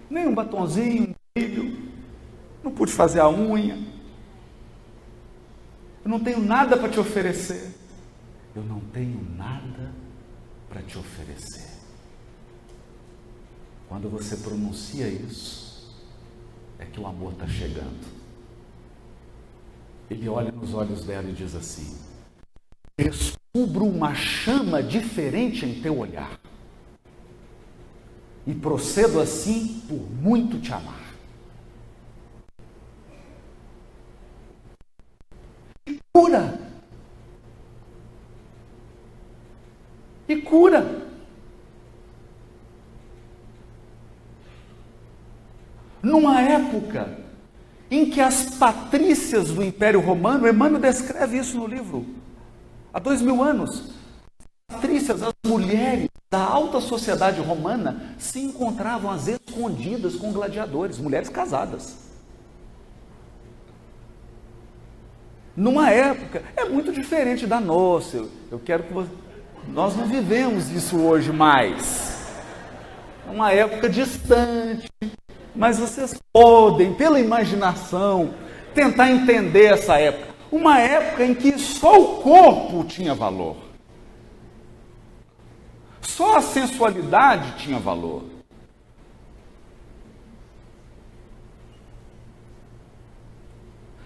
[0.10, 1.90] Nem um batonzinho, brilho.
[2.64, 3.78] Não pude fazer a unha.
[6.04, 7.74] Eu não tenho nada para te oferecer.
[8.56, 9.94] Eu não tenho nada
[10.68, 11.70] para te oferecer.
[13.88, 15.96] Quando você pronuncia isso,
[16.78, 18.20] é que o amor está chegando.
[20.10, 21.98] Ele olha nos olhos dela e diz assim:
[22.98, 26.40] descubro uma chama diferente em teu olhar.
[28.46, 31.10] E procedo assim por muito te amar.
[35.86, 36.60] E cura.
[40.28, 41.10] E cura.
[46.02, 47.18] Numa época
[47.92, 52.06] em que as patrícias do Império Romano, Emmanuel descreve isso no livro,
[52.94, 53.92] há dois mil anos,
[54.70, 61.30] as patrícias, as mulheres da alta sociedade romana se encontravam às escondidas com gladiadores, mulheres
[61.30, 62.09] casadas.
[65.56, 68.18] Numa época, é muito diferente da nossa.
[68.18, 69.10] Eu, eu quero que você.
[69.68, 72.18] Nós não vivemos isso hoje mais.
[73.28, 74.90] É uma época distante,
[75.56, 78.34] mas vocês podem, pela imaginação,
[78.74, 80.30] tentar entender essa época.
[80.52, 83.58] Uma época em que só o corpo tinha valor.
[86.02, 88.24] Só a sensualidade tinha valor.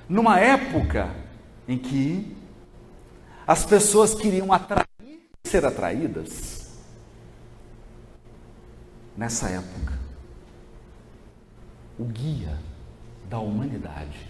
[0.10, 1.10] Numa época
[1.68, 2.36] em que
[3.46, 4.86] as pessoas queriam atrair,
[5.44, 6.78] ser atraídas,
[9.16, 10.00] nessa época,
[11.98, 12.58] o guia
[13.30, 14.30] da humanidade,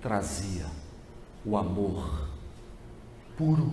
[0.00, 0.66] trazia
[1.44, 2.28] o amor
[3.36, 3.72] puro,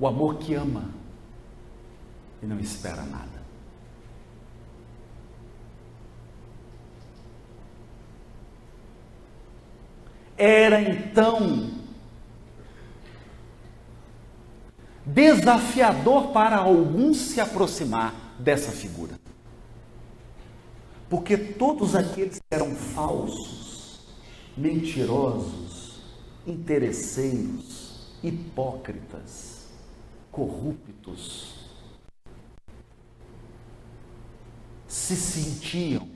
[0.00, 0.90] o amor que ama
[2.42, 3.47] e não espera nada.
[10.38, 11.68] Era então
[15.04, 19.18] desafiador para alguns se aproximar dessa figura.
[21.08, 24.06] Porque todos aqueles que eram falsos,
[24.56, 26.02] mentirosos,
[26.46, 29.68] interesseiros, hipócritas,
[30.30, 31.54] corruptos,
[34.86, 36.08] se sentiam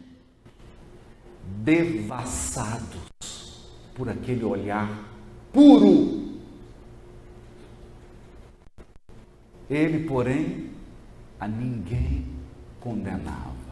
[1.45, 3.12] devassados
[3.95, 4.88] por aquele olhar
[5.53, 6.22] puro.
[9.70, 10.70] Ele, porém,
[11.38, 12.26] a ninguém
[12.80, 13.62] condenava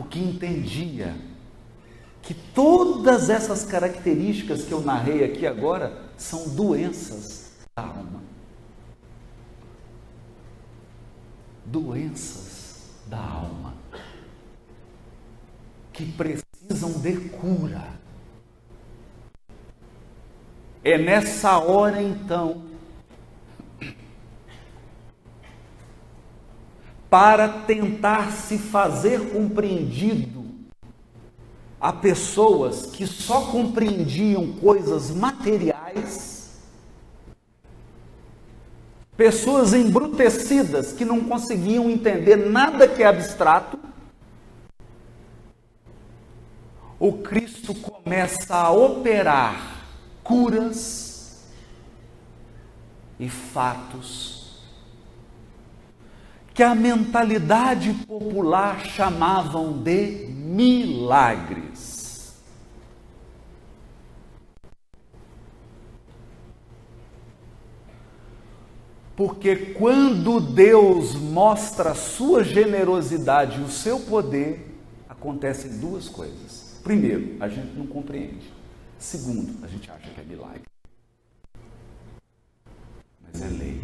[0.00, 1.14] porque entendia
[2.22, 8.22] que todas essas características que eu narrei aqui agora são doenças da alma.
[11.66, 13.74] Doenças da alma
[15.92, 17.88] que precisam de cura.
[20.84, 22.62] É nessa hora então
[27.10, 30.44] para tentar se fazer compreendido
[31.80, 36.60] a pessoas que só compreendiam coisas materiais,
[39.16, 43.89] pessoas embrutecidas que não conseguiam entender nada que é abstrato.
[47.00, 49.86] O Cristo começa a operar
[50.22, 51.48] curas
[53.18, 54.60] e fatos
[56.52, 62.34] que a mentalidade popular chamavam de milagres.
[69.16, 74.78] Porque quando Deus mostra sua generosidade e o seu poder,
[75.08, 76.49] acontecem duas coisas.
[76.82, 78.50] Primeiro, a gente não compreende.
[78.98, 80.62] Segundo, a gente acha que é milagre.
[83.22, 83.80] Mas é lei.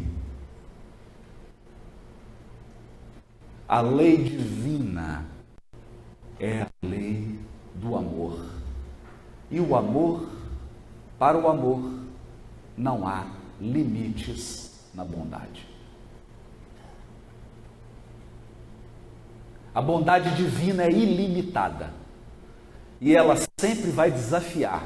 [3.68, 5.26] A lei divina
[6.38, 7.38] é a lei
[7.74, 8.38] do amor.
[9.50, 10.28] E o amor,
[11.18, 12.04] para o amor,
[12.76, 13.26] não há
[13.60, 15.66] limites na bondade.
[19.74, 22.05] A bondade divina é ilimitada
[23.00, 24.84] e ela sempre vai desafiar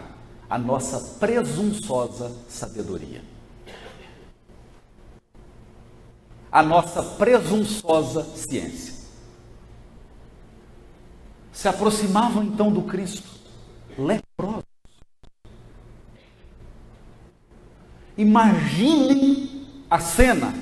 [0.49, 3.23] a nossa presunçosa sabedoria.
[6.51, 8.95] A nossa presunçosa ciência.
[11.53, 13.29] Se aproximavam então do Cristo
[13.97, 14.65] leprosos.
[18.17, 20.53] Imaginem a cena.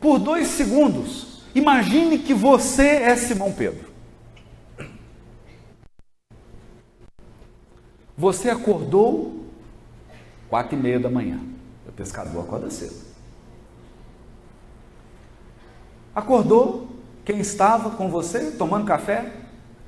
[0.00, 3.90] Por dois segundos, imagine que você é Simão Pedro.
[8.16, 9.44] Você acordou
[10.48, 11.40] quatro e meia da manhã.
[11.86, 13.04] O pescador acorda cedo.
[16.14, 16.88] Acordou,
[17.24, 19.32] quem estava com você tomando café?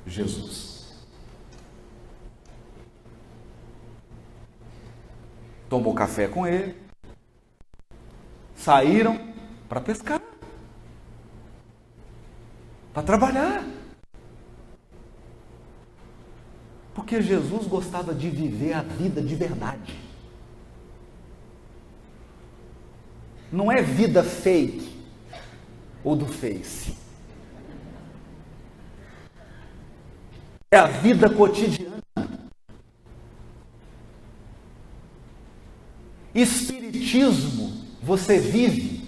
[0.05, 0.69] Jesus.
[5.69, 6.75] tomou café com ele,
[8.55, 9.33] saíram
[9.69, 10.19] para pescar,
[12.93, 13.63] para trabalhar.
[16.93, 19.97] Porque Jesus gostava de viver a vida de verdade.
[23.51, 24.89] Não é vida fake
[26.03, 26.95] ou do face.
[30.71, 31.97] É a vida cotidiana.
[36.33, 37.73] Espiritismo
[38.03, 39.07] você vive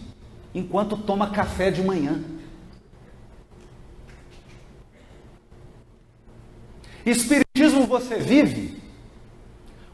[0.56, 2.24] enquanto toma café de manhã.
[7.06, 8.82] Espiritismo você vive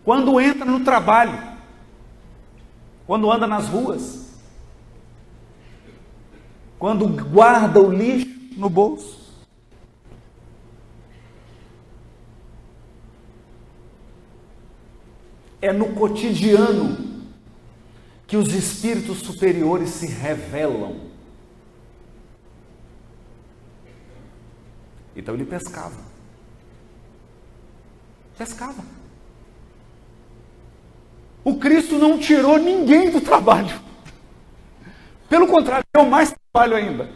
[0.03, 1.37] quando entra no trabalho,
[3.05, 4.27] quando anda nas ruas,
[6.79, 8.27] quando guarda o lixo
[8.57, 9.17] no bolso.
[15.61, 17.25] É no cotidiano
[18.25, 21.07] que os espíritos superiores se revelam.
[25.15, 26.06] Então ele pescava.
[28.37, 28.83] Pescava.
[31.43, 33.79] O Cristo não tirou ninguém do trabalho.
[35.29, 37.09] Pelo contrário, deu mais trabalho ainda.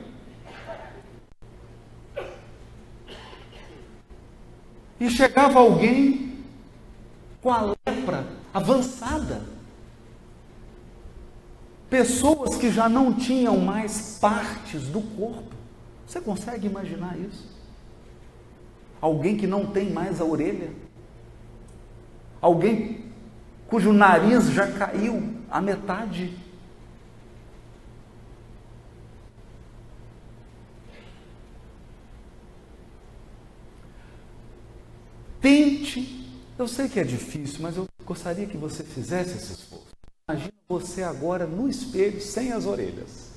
[5.00, 6.44] E chegava alguém
[7.42, 9.42] com a lepra avançada
[11.92, 15.54] pessoas que já não tinham mais partes do corpo.
[16.08, 17.46] Você consegue imaginar isso?
[19.02, 20.72] Alguém que não tem mais a orelha?
[22.42, 23.06] Alguém
[23.68, 26.34] cujo nariz já caiu a metade?
[35.40, 39.88] Tente, eu sei que é difícil, mas eu gostaria que você fizesse esse esforço.
[40.28, 43.31] Imagina você agora no espelho sem as orelhas.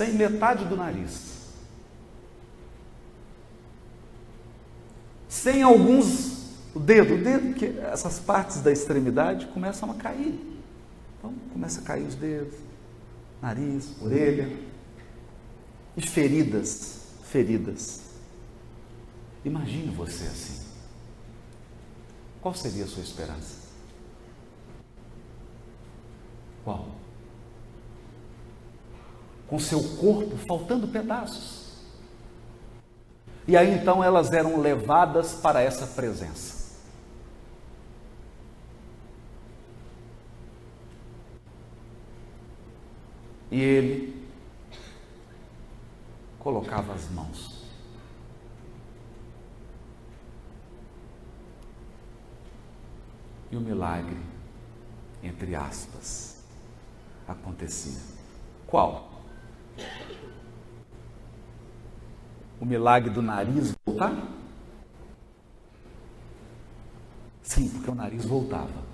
[0.00, 1.40] Sem metade do nariz.
[5.28, 10.40] Sem alguns o dedo, o dedo que essas partes da extremidade começam a cair.
[11.18, 12.54] Então começa a cair os dedos,
[13.42, 14.50] nariz, orelha
[15.94, 18.00] e feridas, feridas.
[19.44, 20.66] Imagine você assim.
[22.40, 23.68] Qual seria a sua esperança?
[26.64, 26.99] Qual?
[29.50, 31.74] Com seu corpo faltando pedaços.
[33.46, 36.78] E aí então elas eram levadas para essa presença.
[43.50, 44.26] E ele
[46.38, 47.60] colocava as mãos
[53.50, 54.16] E o milagre,
[55.22, 56.44] entre aspas,
[57.26, 57.98] acontecia.
[58.66, 59.09] Qual?
[62.60, 64.14] O milagre do nariz voltar?
[67.42, 68.90] Sim, porque o nariz voltava.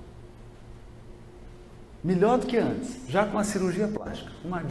[2.02, 4.30] Melhor do que antes, já com a cirurgia plástica.
[4.44, 4.62] Uma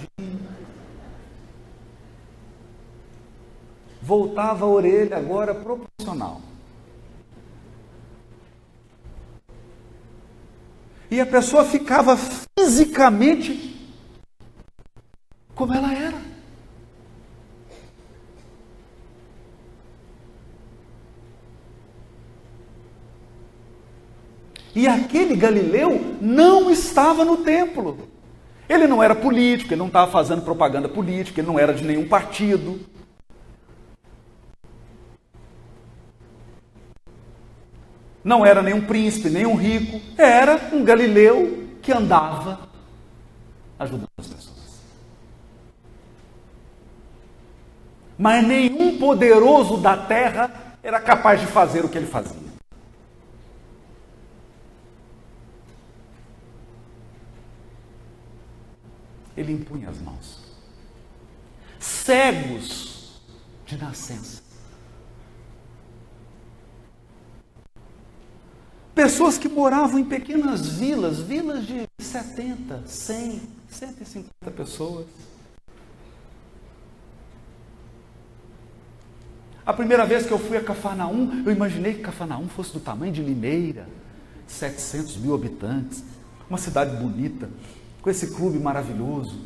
[4.02, 6.40] voltava a orelha agora proporcional.
[11.10, 12.16] E a pessoa ficava
[12.60, 13.75] fisicamente
[15.56, 16.36] como ela era.
[24.76, 28.10] E aquele Galileu não estava no templo.
[28.68, 32.08] Ele não era político, ele não estava fazendo propaganda política, ele não era de nenhum
[32.08, 32.80] partido.
[38.22, 42.68] Não era nenhum príncipe, nenhum rico, era um galileu que andava
[43.78, 44.45] ajudando as pessoas.
[48.18, 52.46] Mas nenhum poderoso da terra era capaz de fazer o que ele fazia.
[59.36, 60.40] Ele impunha as mãos.
[61.80, 63.22] Cegos
[63.66, 64.46] de nascença
[68.96, 75.06] Pessoas que moravam em pequenas vilas, vilas de 70, 100, 150 pessoas.
[79.66, 83.12] A primeira vez que eu fui a Cafarnaum, eu imaginei que Cafarnaum fosse do tamanho
[83.12, 83.88] de Limeira,
[84.46, 86.04] 700 mil habitantes,
[86.48, 87.50] uma cidade bonita,
[88.00, 89.42] com esse clube maravilhoso.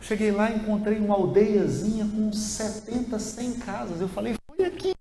[0.00, 4.00] Cheguei lá e encontrei uma aldeiazinha com 70, 100 casas.
[4.00, 4.94] Eu falei, foi aqui.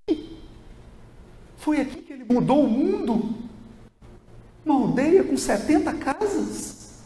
[1.58, 3.36] Foi aqui que ele mudou o mundo.
[4.66, 7.04] Uma aldeia com 70 casas?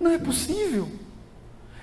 [0.00, 0.88] Não é possível.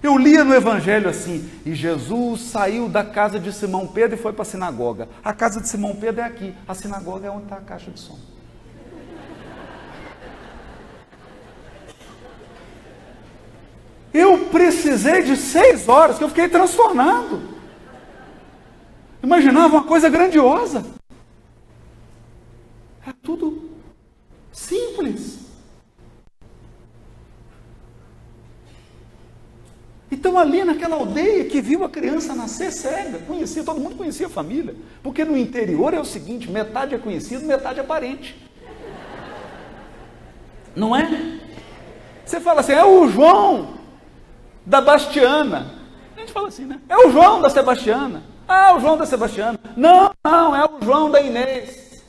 [0.03, 4.33] Eu lia no Evangelho assim: e Jesus saiu da casa de Simão Pedro e foi
[4.33, 5.07] para a sinagoga.
[5.23, 7.99] A casa de Simão Pedro é aqui, a sinagoga é onde está a caixa de
[7.99, 8.17] som.
[14.13, 17.41] Eu precisei de seis horas, que eu fiquei transtornado.
[19.23, 20.83] Imaginava uma coisa grandiosa.
[23.07, 23.69] É tudo
[24.51, 25.40] simples.
[30.11, 34.29] Então, ali naquela aldeia que viu a criança nascer cega, conhecia, todo mundo conhecia a
[34.29, 34.75] família.
[35.01, 38.35] Porque no interior é o seguinte: metade é conhecido, metade é parente.
[40.75, 41.39] Não é?
[42.25, 43.75] Você fala assim, é o João
[44.65, 45.75] da Bastiana.
[46.15, 46.79] A gente fala assim, né?
[46.87, 48.23] É o João da Sebastiana.
[48.47, 49.59] Ah, o João da Sebastiana.
[49.75, 52.03] Não, não, é o João da Inês.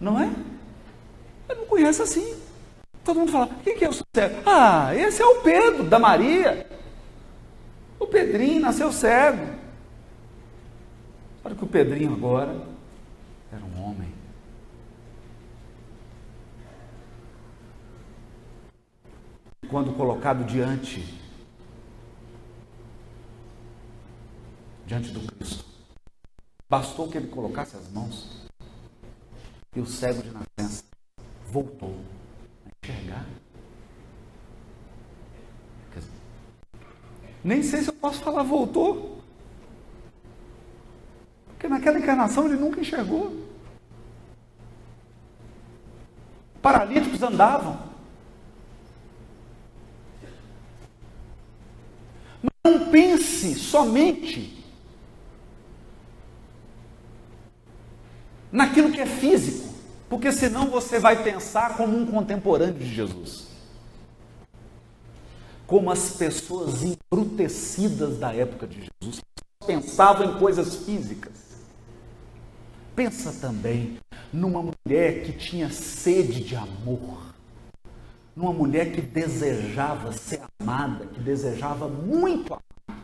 [0.00, 0.28] Não é?
[1.48, 2.36] Ele não conhece assim.
[3.04, 4.42] Todo mundo fala, quem que é o cego?
[4.46, 6.66] Ah, esse é o Pedro, da Maria.
[8.04, 9.58] O Pedrinho nasceu cego.
[11.42, 12.54] Olha que o Pedrinho agora
[13.50, 14.12] era um homem.
[19.70, 21.18] Quando colocado diante,
[24.86, 25.64] diante do Cristo,
[26.68, 28.46] bastou que ele colocasse as mãos
[29.74, 30.84] e o cego de nascença
[31.46, 31.98] voltou
[32.66, 33.24] a enxergar.
[35.94, 36.10] Dizer,
[37.44, 39.22] nem sei se eu posso falar voltou.
[41.48, 43.36] Porque naquela encarnação ele nunca enxergou.
[46.62, 47.78] Paralíticos andavam.
[52.64, 54.64] Não pense somente
[58.50, 59.74] naquilo que é físico,
[60.08, 63.53] porque senão você vai pensar como um contemporâneo de Jesus.
[65.74, 69.20] Como as pessoas embrutecidas da época de Jesus
[69.66, 71.66] pensavam em coisas físicas.
[72.94, 73.98] Pensa também
[74.32, 77.34] numa mulher que tinha sede de amor,
[78.36, 83.02] numa mulher que desejava ser amada, que desejava muito amar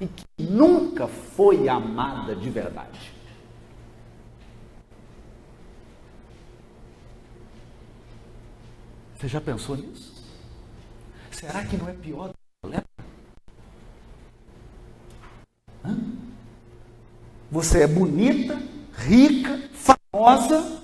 [0.00, 3.12] e que nunca foi amada de verdade.
[9.14, 10.17] Você já pensou nisso?
[11.38, 13.04] Será que não é pior do que a lepra?
[15.84, 15.96] Hã?
[17.48, 18.60] Você é bonita,
[18.92, 20.82] rica, famosa.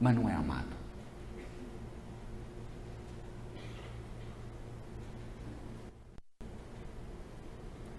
[0.00, 0.74] Mas não é amada.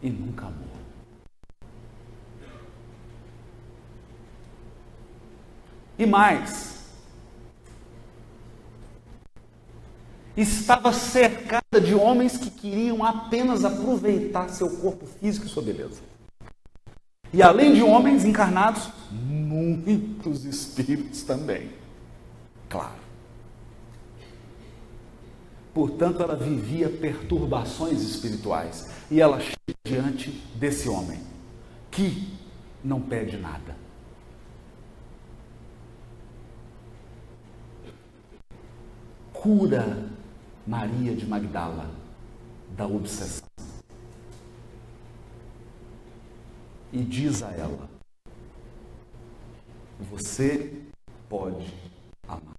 [0.01, 0.86] E nunca amou.
[5.97, 6.77] E mais,
[10.35, 16.01] estava cercada de homens que queriam apenas aproveitar seu corpo físico e sua beleza.
[17.33, 21.71] E além de homens encarnados, muitos espíritos também.
[22.69, 23.07] Claro.
[25.73, 28.89] Portanto, ela vivia perturbações espirituais.
[29.11, 31.19] E ela chega diante desse homem,
[31.91, 32.33] que
[32.83, 33.86] não pede nada.
[39.41, 40.09] Cura
[40.65, 41.89] Maria de Magdala
[42.75, 43.47] da obsessão.
[46.91, 47.89] E diz a ela:
[50.11, 50.81] Você
[51.29, 51.73] pode
[52.27, 52.55] amar.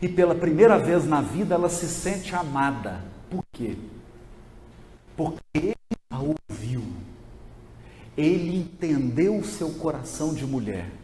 [0.00, 3.04] E pela primeira vez na vida ela se sente amada.
[3.30, 3.76] Por quê?
[5.16, 5.76] Porque ele
[6.10, 6.82] a ouviu.
[8.16, 11.01] Ele entendeu o seu coração de mulher.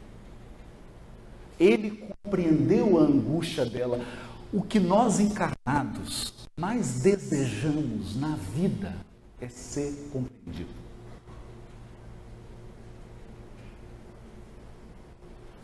[1.59, 1.91] Ele
[2.23, 4.01] compreendeu a angústia dela.
[4.53, 8.95] O que nós encarnados mais desejamos na vida
[9.41, 10.71] é ser compreendido.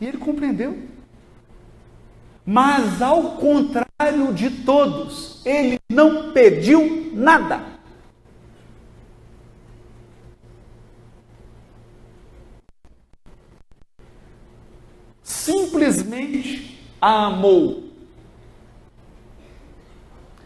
[0.01, 0.79] E ele compreendeu.
[2.45, 7.74] Mas ao contrário de todos, ele não pediu nada.
[15.35, 17.91] Simplesmente a amou.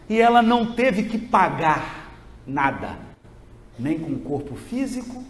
[0.09, 2.11] E ela não teve que pagar
[2.45, 2.97] nada,
[3.77, 5.23] nem com corpo físico,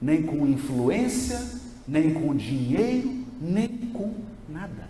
[0.00, 1.40] nem com influência,
[1.88, 4.14] nem com dinheiro, nem com
[4.48, 4.86] nada.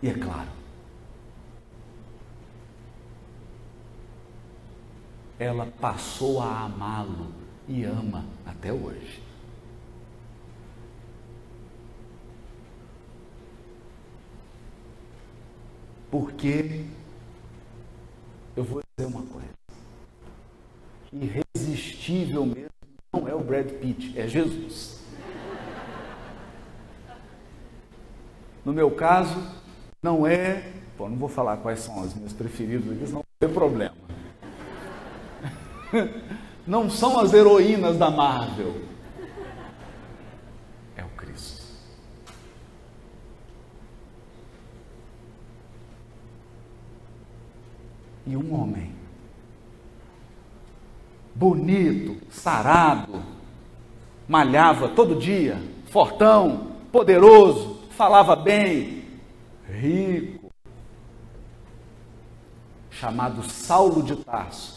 [0.00, 0.48] E é claro,
[5.38, 7.32] ela passou a amá-lo
[7.68, 9.22] e ama até hoje.
[16.10, 16.86] Porque
[18.56, 19.48] eu vou dizer uma coisa.
[21.12, 22.70] Irresistível mesmo
[23.12, 25.04] não é o Brad Pitt, é Jesus.
[28.64, 29.36] No meu caso,
[30.02, 30.72] não é.
[30.96, 34.05] Bom, não vou falar quais são as minhas preferidas aqui, senão vai ter problema.
[36.66, 38.74] Não são as heroínas da Marvel.
[40.96, 41.64] É o Cristo.
[48.26, 48.96] E um homem
[51.36, 53.22] bonito, sarado,
[54.26, 59.04] malhava todo dia, fortão, poderoso, falava bem,
[59.68, 60.50] rico,
[62.90, 64.75] chamado Saulo de Tarso,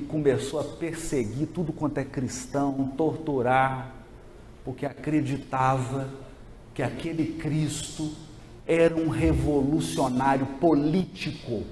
[0.00, 3.94] que começou a perseguir tudo quanto é cristão, torturar,
[4.64, 6.08] porque acreditava
[6.74, 8.10] que aquele Cristo
[8.66, 11.62] era um revolucionário político.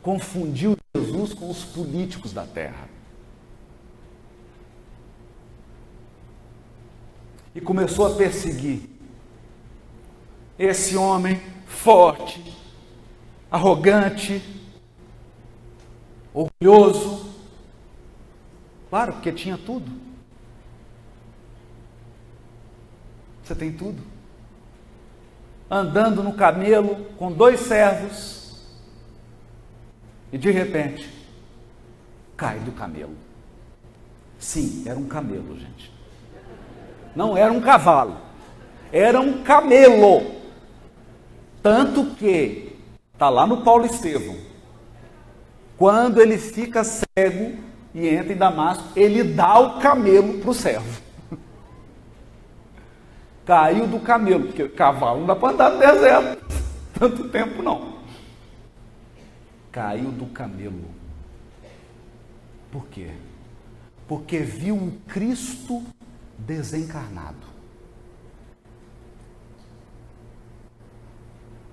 [0.00, 2.92] Confundiu Jesus com os políticos da terra.
[7.54, 8.88] e começou a perseguir
[10.58, 12.61] esse homem forte,
[13.52, 14.42] arrogante,
[16.32, 17.30] orgulhoso.
[18.88, 19.92] Claro, porque tinha tudo.
[23.44, 24.02] Você tem tudo.
[25.70, 28.66] Andando no camelo com dois servos
[30.32, 31.10] e de repente
[32.36, 33.16] cai do camelo.
[34.38, 35.92] Sim, era um camelo, gente.
[37.14, 38.16] Não era um cavalo,
[38.90, 40.40] era um camelo.
[41.62, 42.71] Tanto que,
[43.22, 44.36] está lá no Paulo Estevão,
[45.78, 47.56] quando ele fica cego
[47.94, 51.00] e entra em Damasco, ele dá o camelo para o servo.
[53.46, 56.44] Caiu do camelo, porque cavalo não dá para andar no deserto
[56.98, 57.98] tanto tempo não.
[59.70, 60.90] Caiu do camelo.
[62.72, 63.12] Por quê?
[64.08, 65.80] Porque viu o Cristo
[66.36, 67.51] desencarnado.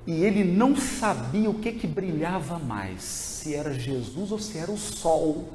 [0.07, 4.71] E ele não sabia o que que brilhava mais, se era Jesus ou se era
[4.71, 5.49] o sol.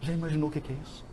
[0.00, 1.04] Já imaginou o que, que é isso?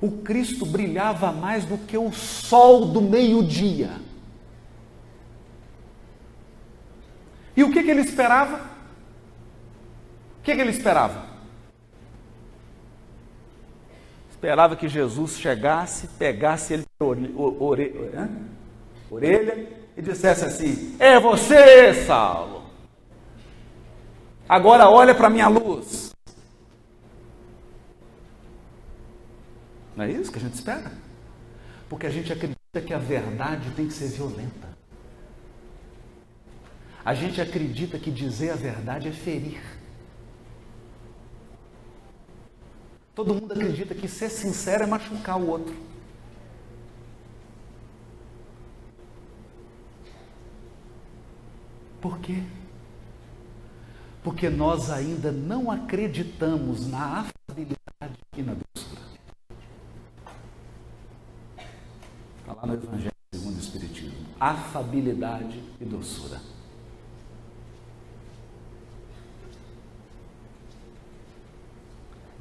[0.00, 3.90] O Cristo brilhava mais do que o sol do meio-dia.
[7.56, 8.56] E o que, que ele esperava?
[10.38, 11.33] O que, que ele esperava?
[14.44, 17.16] Esperava que Jesus chegasse, pegasse ele por
[17.62, 18.28] orelha,
[19.10, 22.64] orelha e dissesse assim: É você, Saulo.
[24.46, 26.12] Agora olha para minha luz.
[29.96, 30.92] Não é isso que a gente espera?
[31.88, 34.68] Porque a gente acredita que a verdade tem que ser violenta.
[37.02, 39.62] A gente acredita que dizer a verdade é ferir.
[43.14, 45.74] Todo mundo acredita que ser sincero é machucar o outro.
[52.00, 52.42] Por quê?
[54.22, 59.00] Porque nós ainda não acreditamos na afabilidade e na doçura.
[62.40, 64.26] Está lá no Evangelho segundo o Espiritismo.
[64.40, 66.40] Afabilidade e doçura.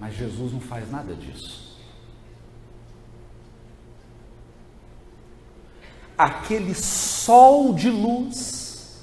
[0.03, 1.77] Mas Jesus não faz nada disso.
[6.17, 9.01] Aquele sol de luz,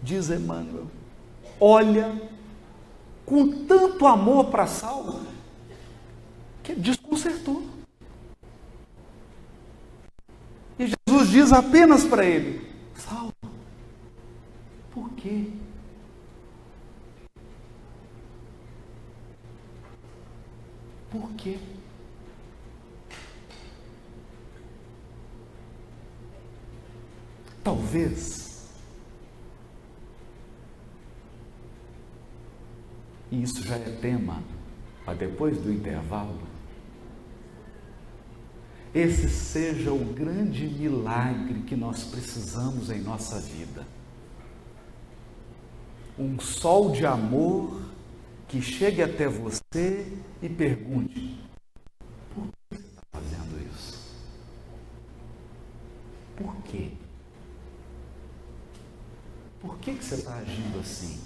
[0.00, 0.86] diz Emmanuel,
[1.58, 2.30] olha
[3.26, 5.26] com tanto amor para Saulo
[6.62, 7.66] que desconcertou.
[10.78, 13.34] E Jesus diz apenas para ele: Saulo,
[14.92, 15.50] por quê?
[21.10, 21.58] Por quê?
[27.64, 28.66] Talvez,
[33.30, 34.42] e isso já é tema
[35.04, 36.38] para depois do intervalo,
[38.94, 43.86] esse seja o grande milagre que nós precisamos em nossa vida.
[46.18, 47.87] Um sol de amor
[48.48, 50.10] que chegue até você
[50.42, 51.38] e pergunte:
[52.34, 54.16] por que você está fazendo isso?
[56.34, 56.92] Por quê?
[59.60, 61.20] Por que, que você está agindo assim?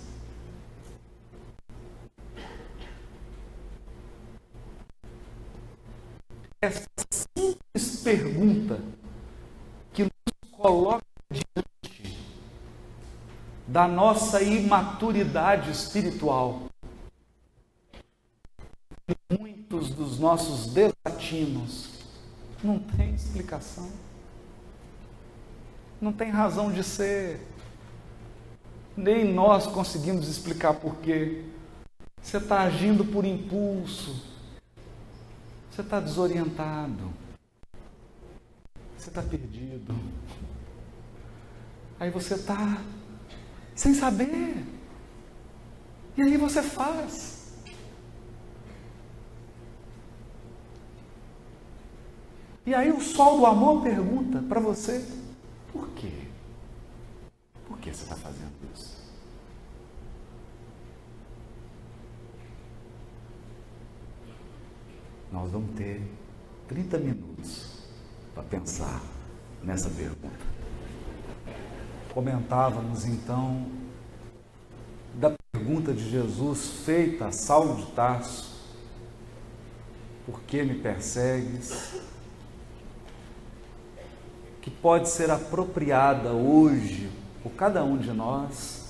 [6.60, 8.80] Essa simples pergunta
[9.92, 10.10] que nos
[10.50, 12.18] coloca diante
[13.68, 16.71] da nossa imaturidade espiritual
[19.72, 21.88] muitos dos nossos desatinos
[22.62, 23.90] não tem explicação.
[26.00, 27.40] Não tem razão de ser.
[28.96, 31.44] Nem nós conseguimos explicar por quê.
[32.20, 34.22] Você está agindo por impulso.
[35.70, 37.12] Você está desorientado.
[38.98, 39.94] Você está perdido.
[41.98, 42.82] Aí você está
[43.74, 44.64] sem saber.
[46.16, 47.41] E aí você faz.
[52.64, 55.04] E aí o sol do amor pergunta para você:
[55.72, 56.12] por quê?
[57.66, 59.02] Por que você está fazendo isso?
[65.32, 66.02] Nós vamos ter
[66.68, 67.82] 30 minutos
[68.32, 69.02] para pensar
[69.62, 70.52] nessa pergunta.
[72.14, 73.66] Comentávamos então
[75.14, 78.52] da pergunta de Jesus feita a Saulo de Tarso:
[80.26, 82.11] Por que me persegues?
[84.62, 87.10] Que pode ser apropriada hoje
[87.42, 88.80] por cada um de nós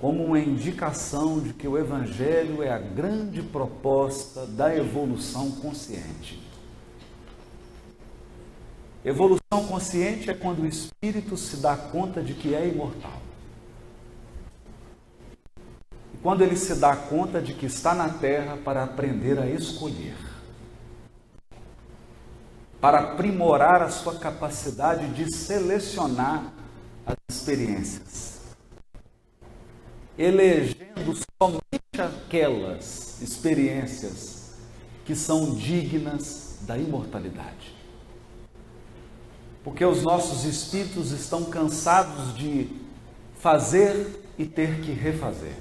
[0.00, 6.40] como uma indicação de que o Evangelho é a grande proposta da evolução consciente.
[9.04, 13.22] Evolução consciente é quando o espírito se dá conta de que é imortal.
[16.14, 20.25] E quando ele se dá conta de que está na terra para aprender a escolher
[22.80, 26.52] para aprimorar a sua capacidade de selecionar
[27.06, 28.40] as experiências,
[30.18, 34.56] elegendo somente aquelas experiências
[35.04, 37.74] que são dignas da imortalidade.
[39.64, 42.68] Porque os nossos espíritos estão cansados de
[43.38, 45.56] fazer e ter que refazer,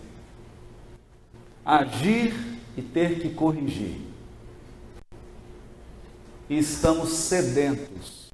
[1.66, 2.34] agir
[2.78, 4.14] e ter que corrigir
[6.49, 8.25] e estamos sedentos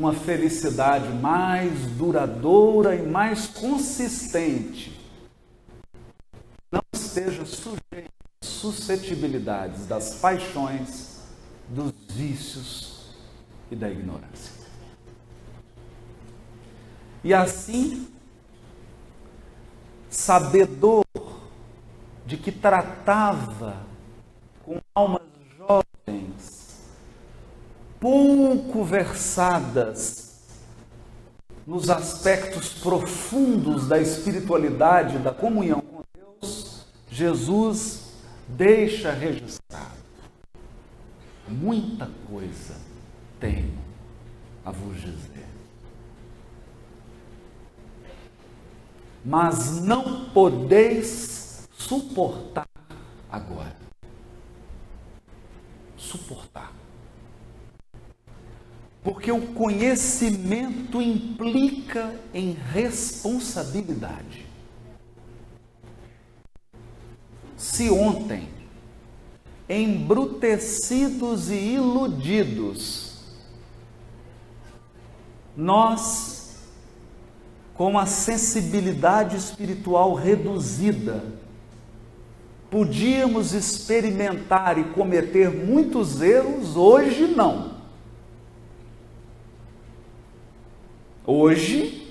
[0.00, 4.98] uma felicidade mais duradoura e mais consistente.
[6.72, 8.10] Não esteja sujeito
[8.42, 11.20] às suscetibilidades das paixões,
[11.68, 13.14] dos vícios
[13.70, 14.54] e da ignorância.
[17.22, 18.08] E assim,
[20.08, 21.04] sabedor
[22.24, 23.84] de que tratava
[24.64, 25.22] com almas
[25.58, 26.49] jovens,
[28.00, 30.40] pouco versadas
[31.66, 38.14] nos aspectos profundos da espiritualidade, da comunhão com Deus, Jesus
[38.48, 40.00] deixa registrado
[41.50, 42.76] muita coisa
[43.38, 43.78] tenho
[44.64, 45.48] a vos dizer.
[49.24, 52.66] Mas não podeis suportar
[53.30, 53.76] agora.
[55.96, 56.79] Suportar.
[59.02, 64.46] Porque o conhecimento implica em responsabilidade.
[67.56, 68.48] Se ontem,
[69.68, 73.10] embrutecidos e iludidos,
[75.56, 76.56] nós,
[77.74, 81.24] com a sensibilidade espiritual reduzida,
[82.70, 87.69] podíamos experimentar e cometer muitos erros, hoje não.
[91.26, 92.08] Hoje,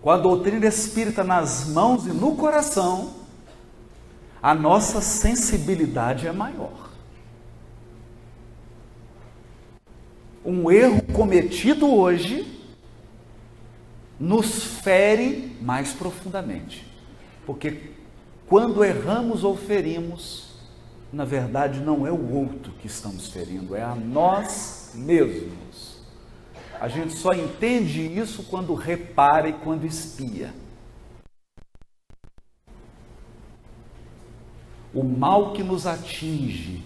[0.00, 3.14] com a doutrina espírita nas mãos e no coração,
[4.42, 6.90] a nossa sensibilidade é maior.
[10.44, 12.46] Um erro cometido hoje
[14.18, 16.86] nos fere mais profundamente.
[17.44, 17.90] Porque
[18.46, 20.54] quando erramos ou ferimos,
[21.12, 25.65] na verdade não é o outro que estamos ferindo, é a nós mesmos.
[26.80, 30.52] A gente só entende isso quando repara e quando espia.
[34.94, 36.82] O mal que nos atinge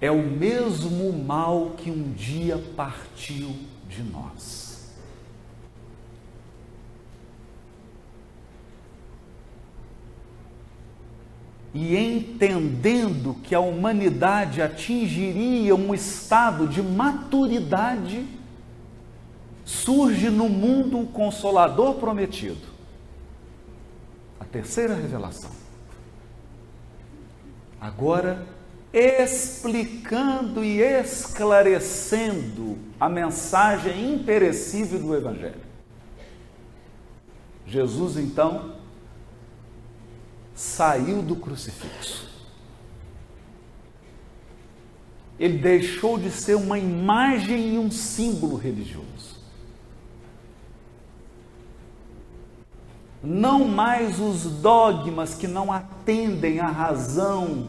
[0.00, 3.54] é o mesmo mal que um dia partiu
[3.88, 4.92] de nós.
[11.74, 18.26] E entendendo que a humanidade atingiria um estado de maturidade,
[19.64, 22.72] surge no mundo um consolador prometido.
[24.38, 25.50] A terceira revelação.
[27.80, 28.46] Agora,
[28.92, 35.72] explicando e esclarecendo a mensagem imperecível do Evangelho.
[37.66, 38.76] Jesus, então,
[40.54, 42.30] saiu do crucifixo.
[45.38, 49.31] Ele deixou de ser uma imagem e um símbolo religioso.
[53.22, 57.68] Não mais os dogmas que não atendem à razão,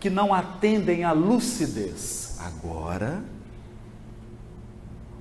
[0.00, 2.38] que não atendem à lucidez.
[2.40, 3.22] Agora,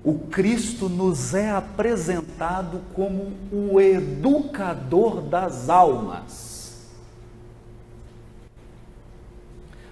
[0.02, 6.56] o Cristo nos é apresentado como o educador das almas.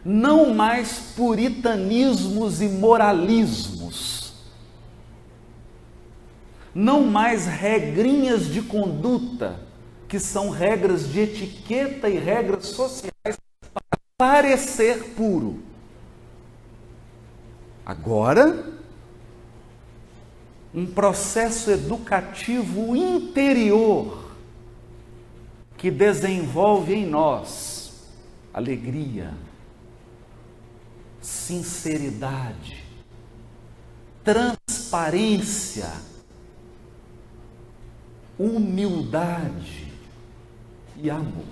[0.06, 4.34] Não mais puritanismos e moralismos.
[6.74, 9.73] Não mais regrinhas de conduta
[10.14, 13.36] que são regras de etiqueta e regras sociais
[13.74, 15.64] para parecer puro.
[17.84, 18.64] Agora,
[20.72, 24.36] um processo educativo interior
[25.78, 28.08] que desenvolve em nós
[28.54, 29.34] alegria,
[31.20, 32.84] sinceridade,
[34.24, 35.92] transparência,
[38.38, 39.83] humildade,
[41.04, 41.44] e amor.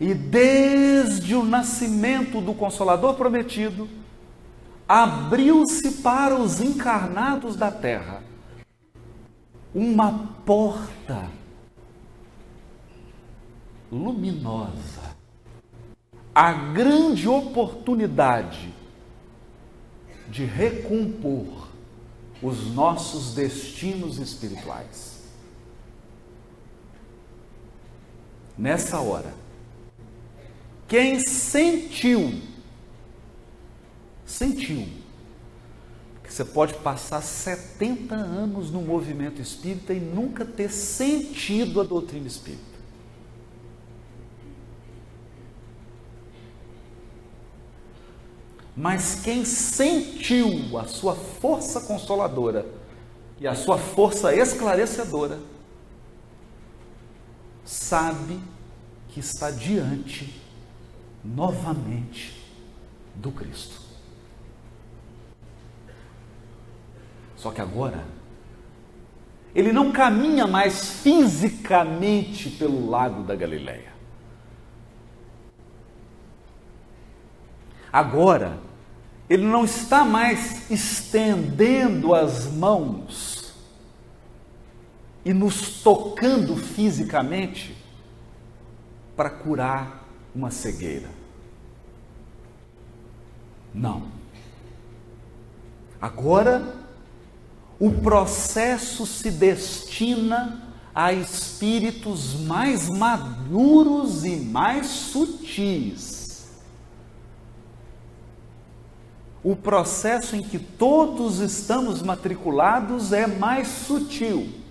[0.00, 3.88] E desde o nascimento do Consolador prometido,
[4.88, 8.22] abriu-se para os encarnados da terra
[9.74, 11.28] uma porta
[13.90, 15.16] luminosa,
[16.32, 18.72] a grande oportunidade
[20.28, 21.68] de recompor
[22.40, 25.13] os nossos destinos espirituais.
[28.56, 29.32] Nessa hora.
[30.86, 32.40] Quem sentiu,
[34.24, 34.86] sentiu,
[36.22, 42.26] que você pode passar 70 anos no movimento espírita e nunca ter sentido a doutrina
[42.26, 42.74] espírita.
[48.76, 52.66] Mas quem sentiu a sua força consoladora
[53.40, 55.38] e a sua força esclarecedora,
[57.64, 58.38] sabe
[59.08, 60.40] que está diante
[61.24, 62.44] novamente
[63.14, 63.80] do Cristo.
[67.36, 68.04] Só que agora,
[69.54, 73.92] ele não caminha mais fisicamente pelo lago da Galileia.
[77.92, 78.58] Agora,
[79.30, 83.33] ele não está mais estendendo as mãos
[85.24, 87.76] e nos tocando fisicamente,
[89.16, 90.04] para curar
[90.34, 91.08] uma cegueira.
[93.72, 94.02] Não.
[96.00, 96.74] Agora,
[97.78, 100.62] o processo se destina
[100.94, 106.48] a espíritos mais maduros e mais sutis.
[109.42, 114.63] O processo em que todos estamos matriculados é mais sutil.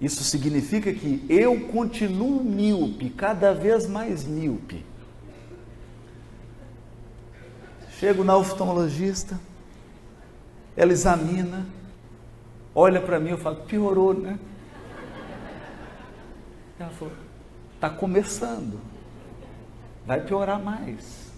[0.00, 4.84] Isso significa que eu continuo míope, cada vez mais míope.
[7.98, 9.38] Chego na oftalmologista,
[10.76, 11.64] ela examina,
[12.74, 14.38] olha para mim, eu falo, piorou, né?
[16.78, 17.14] Ela falou:
[17.74, 18.80] está começando,
[20.04, 21.32] vai piorar mais.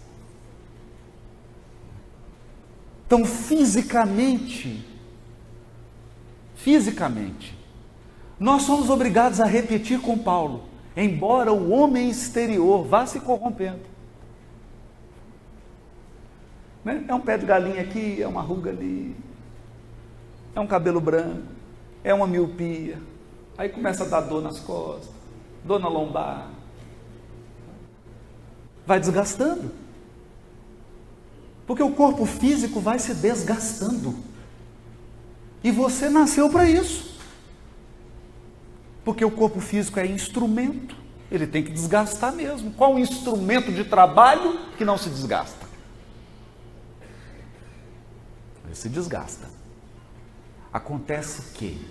[3.06, 4.84] Então, fisicamente,
[6.56, 7.56] fisicamente,
[8.38, 10.64] nós somos obrigados a repetir com Paulo,
[10.96, 13.80] embora o homem exterior vá se corrompendo.
[16.84, 17.04] Né?
[17.08, 19.16] É um pé de galinha aqui, é uma ruga ali,
[20.54, 21.42] é um cabelo branco,
[22.04, 22.98] é uma miopia,
[23.56, 25.10] aí começa a dar dor nas costas,
[25.64, 26.50] dona lombar.
[28.86, 29.72] Vai desgastando.
[31.66, 34.14] Porque o corpo físico vai se desgastando.
[35.64, 37.15] E você nasceu para isso.
[39.06, 40.96] Porque o corpo físico é instrumento,
[41.30, 42.72] ele tem que desgastar mesmo.
[42.72, 45.64] Qual o instrumento de trabalho que não se desgasta?
[48.64, 49.48] Ele se desgasta.
[50.72, 51.86] Acontece que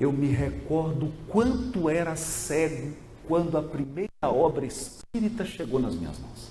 [0.00, 2.96] eu me recordo quanto era cego
[3.28, 6.50] quando a primeira obra espírita chegou nas minhas mãos.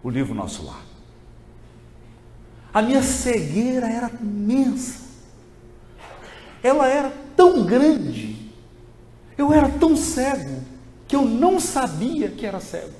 [0.00, 0.89] O livro Nosso Lar.
[2.72, 5.00] A minha cegueira era imensa.
[6.62, 8.52] Ela era tão grande.
[9.36, 10.62] Eu era tão cego
[11.08, 12.94] que eu não sabia que era cego.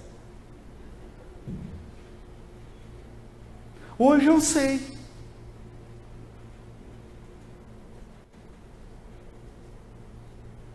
[3.98, 4.80] Hoje eu sei.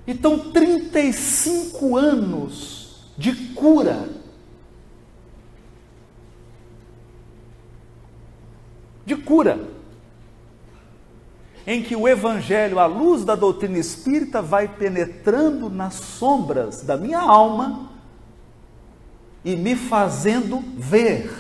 [0.07, 4.07] Então, 35 anos de cura.
[9.05, 9.59] De cura.
[11.67, 17.19] Em que o Evangelho, à luz da doutrina espírita, vai penetrando nas sombras da minha
[17.19, 17.89] alma
[19.43, 21.31] e me fazendo ver.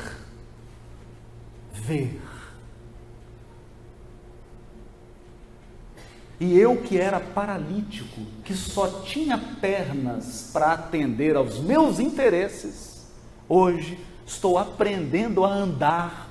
[1.73, 2.21] Ver.
[6.39, 13.07] E eu que era paralítico, que só tinha pernas para atender aos meus interesses,
[13.47, 16.24] hoje estou aprendendo a andar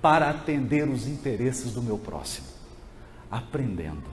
[0.00, 2.46] para atender os interesses do meu próximo.
[3.30, 4.04] Aprendendo.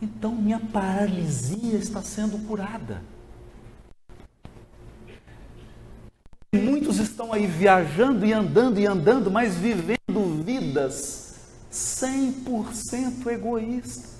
[0.00, 3.02] Então minha paralisia está sendo curada.
[6.54, 11.24] Muitos estão aí viajando e andando e andando, mas vivendo vidas
[11.72, 14.14] 100% egoístas.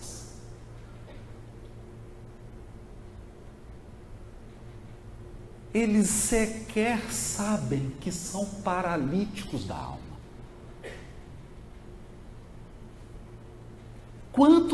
[5.72, 10.03] Eles sequer sabem que são paralíticos da alma.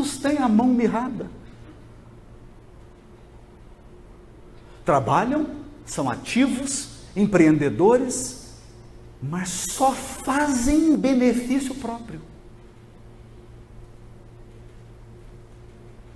[0.01, 1.31] Quantos têm a mão mirrada?
[4.83, 5.47] Trabalham,
[5.85, 8.57] são ativos, empreendedores,
[9.23, 12.31] mas só fazem benefício próprio.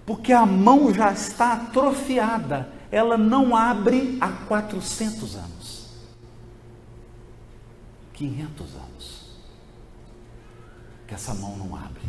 [0.07, 5.89] porque a mão já está atrofiada, ela não abre há 400 anos,
[8.13, 9.31] 500 anos,
[11.09, 12.03] que essa mão não abre.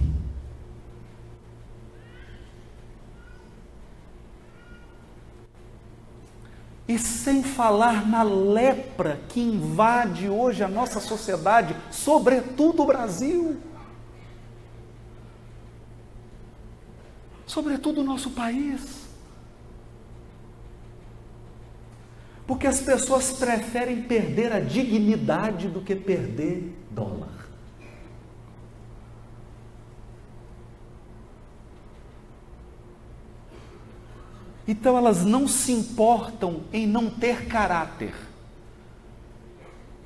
[6.87, 13.57] E sem falar na lepra que invade hoje a nossa sociedade, sobretudo o Brasil.
[17.55, 19.05] sobretudo o nosso país.
[22.45, 27.34] Porque as pessoas preferem perder a dignidade do que perder dólar.
[34.67, 38.13] Então elas não se importam em não ter caráter.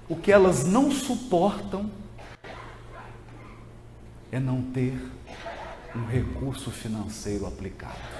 [0.08, 1.90] O que elas não suportam
[4.32, 5.00] é não ter
[5.96, 8.20] um recurso financeiro aplicado.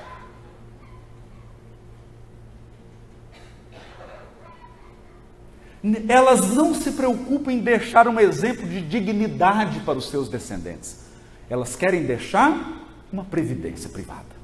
[6.08, 11.06] Elas não se preocupam em deixar um exemplo de dignidade para os seus descendentes.
[11.50, 14.39] Elas querem deixar uma previdência privada.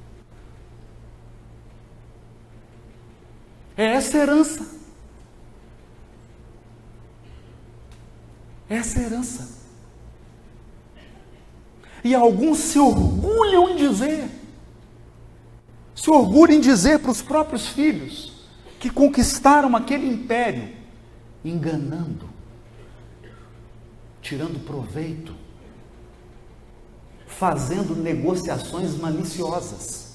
[3.76, 4.66] É essa herança.
[8.68, 9.56] Essa herança.
[12.02, 14.28] E alguns se orgulham em dizer,
[15.94, 18.46] se orgulham em dizer para os próprios filhos
[18.78, 20.72] que conquistaram aquele império,
[21.44, 22.28] enganando,
[24.22, 25.34] tirando proveito,
[27.26, 30.05] fazendo negociações maliciosas.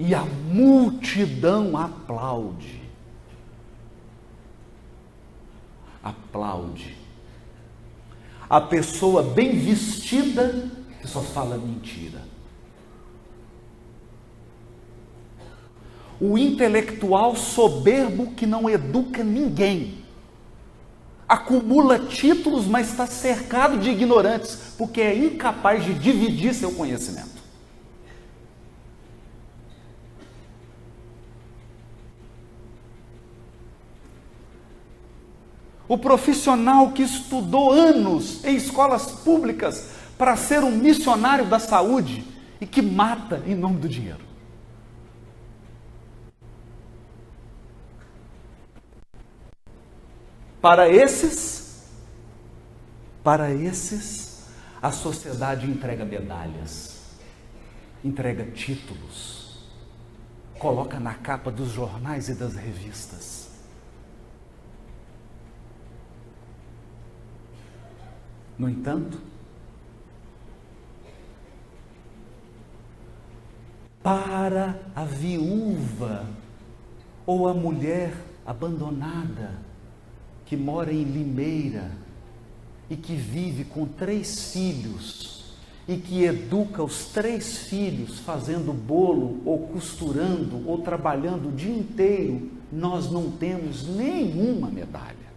[0.00, 2.80] E a multidão aplaude.
[6.02, 6.96] Aplaude.
[8.48, 10.68] A pessoa bem vestida
[11.00, 12.30] que só fala mentira.
[16.20, 20.04] o intelectual soberbo que não educa ninguém.
[21.26, 27.29] Acumula títulos, mas está cercado de ignorantes, porque é incapaz de dividir seu conhecimento.
[35.90, 42.24] O profissional que estudou anos em escolas públicas para ser um missionário da saúde
[42.60, 44.24] e que mata em nome do dinheiro.
[50.62, 51.90] Para esses,
[53.24, 54.44] para esses,
[54.80, 57.00] a sociedade entrega medalhas,
[58.04, 59.66] entrega títulos,
[60.56, 63.39] coloca na capa dos jornais e das revistas.
[68.60, 69.18] No entanto,
[74.02, 76.26] para a viúva
[77.24, 78.12] ou a mulher
[78.44, 79.52] abandonada,
[80.44, 81.90] que mora em Limeira
[82.90, 85.54] e que vive com três filhos
[85.88, 92.50] e que educa os três filhos fazendo bolo ou costurando ou trabalhando o dia inteiro,
[92.70, 95.29] nós não temos nenhuma medalha.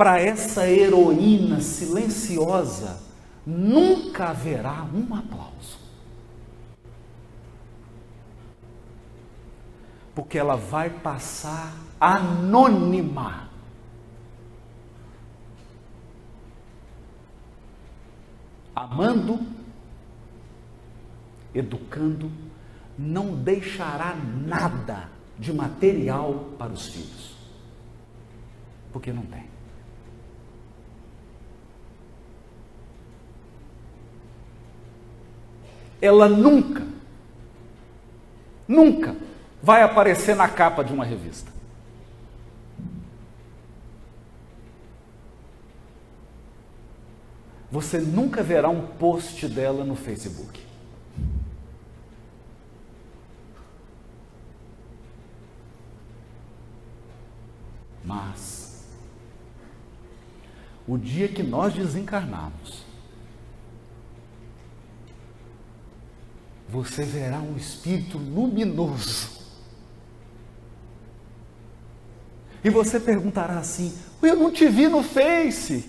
[0.00, 3.02] Para essa heroína silenciosa,
[3.44, 5.78] nunca haverá um aplauso.
[10.14, 13.48] porque ela vai passar anônima.
[18.74, 19.38] Amando,
[21.54, 22.30] educando,
[22.98, 27.36] não deixará nada de material para os filhos,
[28.92, 29.49] porque não tem.
[36.00, 36.86] Ela nunca,
[38.66, 39.16] nunca
[39.62, 41.50] vai aparecer na capa de uma revista.
[47.70, 50.60] Você nunca verá um post dela no Facebook.
[58.04, 58.84] Mas,
[60.88, 62.84] o dia que nós desencarnarmos,
[66.70, 69.40] você verá um espírito luminoso
[72.62, 73.92] E você perguntará assim:
[74.22, 75.88] Eu não te vi no Face.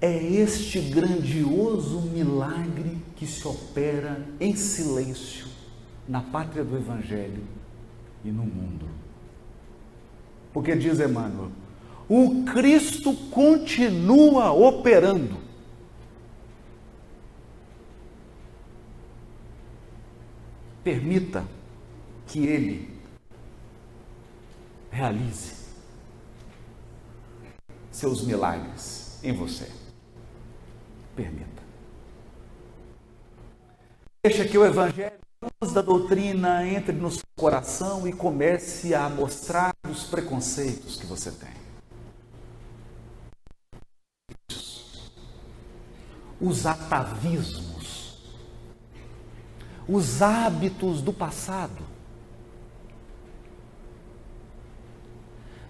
[0.00, 5.48] É este grandioso milagre que se opera em silêncio
[6.06, 7.42] na pátria do Evangelho
[8.24, 8.97] e no mundo.
[10.52, 11.50] Porque diz Emmanuel,
[12.08, 15.48] o Cristo continua operando
[20.88, 21.44] Permita
[22.26, 22.98] que Ele
[24.90, 25.52] realize
[27.90, 29.70] seus milagres em você.
[31.14, 31.62] Permita.
[34.24, 35.18] Deixa que o Evangelho,
[35.74, 41.56] da doutrina, entre no seu coração e comece a mostrar os preconceitos que você tem.
[46.40, 47.68] Os atavismos
[49.88, 51.82] os hábitos do passado.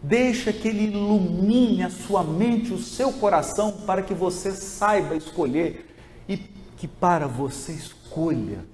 [0.03, 5.95] Deixa que ele ilumine a sua mente, o seu coração, para que você saiba escolher
[6.29, 8.65] e que para você escolha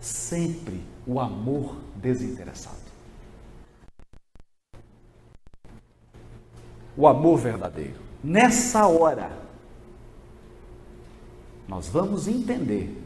[0.00, 2.81] sempre o amor desinteressado.
[6.96, 8.00] O amor verdadeiro.
[8.22, 9.32] nessa hora,
[11.66, 13.02] nós vamos entender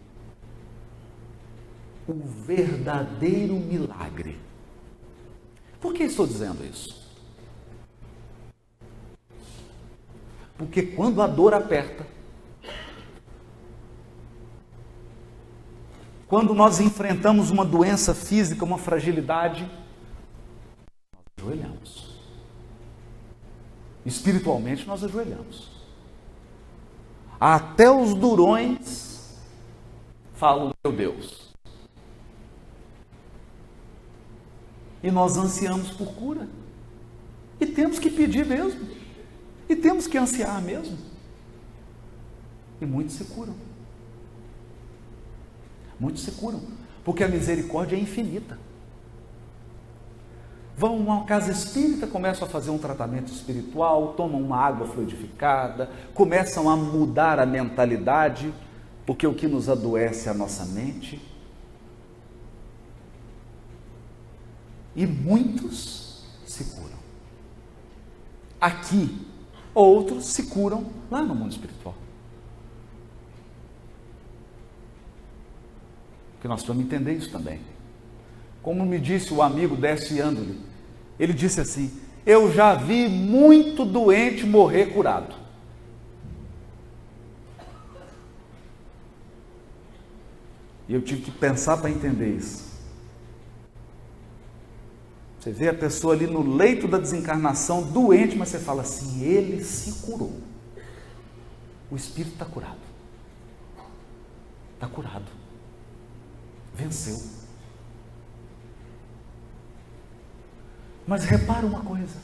[2.09, 4.39] o verdadeiro milagre.
[5.81, 7.07] Por que estou dizendo isso?
[10.57, 12.07] Porque quando a dor aperta,
[16.27, 19.69] quando nós enfrentamos uma doença física, uma fragilidade,
[21.13, 22.06] nós ajoelhamos.
[24.07, 25.69] Espiritualmente, nós ajoelhamos.
[27.41, 29.37] Até os durões
[30.35, 31.53] falam, meu Deus.
[35.03, 36.49] E nós ansiamos por cura.
[37.61, 38.89] E temos que pedir mesmo.
[39.69, 40.97] E temos que ansiar mesmo.
[42.81, 43.57] E muitos se curam.
[45.99, 46.63] Muitos se curam.
[47.05, 48.57] Porque a misericórdia é infinita.
[50.77, 55.89] Vão a uma casa espírita, começam a fazer um tratamento espiritual, tomam uma água fluidificada,
[56.13, 58.53] começam a mudar a mentalidade,
[59.07, 61.19] porque o que nos adoece é a nossa mente.
[64.95, 66.99] E muitos se curam.
[68.61, 69.27] Aqui,
[69.75, 71.95] outros se curam lá no mundo espiritual.
[76.33, 77.76] Porque nós vamos entender isso também.
[78.67, 80.17] Como me disse o amigo Décio
[81.21, 81.89] ele disse assim:
[82.27, 85.37] Eu já vi muito doente morrer curado.
[90.89, 92.65] E eu tive que pensar para entender isso.
[95.39, 99.63] Você vê a pessoa ali no leito da desencarnação, doente, mas você fala assim: ele
[99.63, 100.41] se curou.
[101.89, 102.81] O espírito está curado.
[104.75, 105.31] Está curado.
[106.75, 107.36] Venceu.
[111.07, 112.17] Mas repara uma coisa: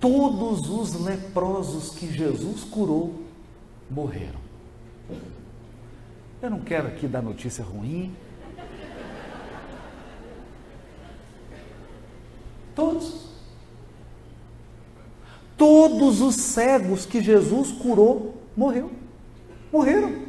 [0.00, 3.22] todos os leprosos que Jesus curou
[3.90, 4.40] morreram.
[6.40, 8.14] Eu não quero aqui dar notícia ruim.
[12.74, 13.26] Todos.
[15.56, 18.92] Todos os cegos que Jesus curou morreu.
[19.72, 20.25] Morreram.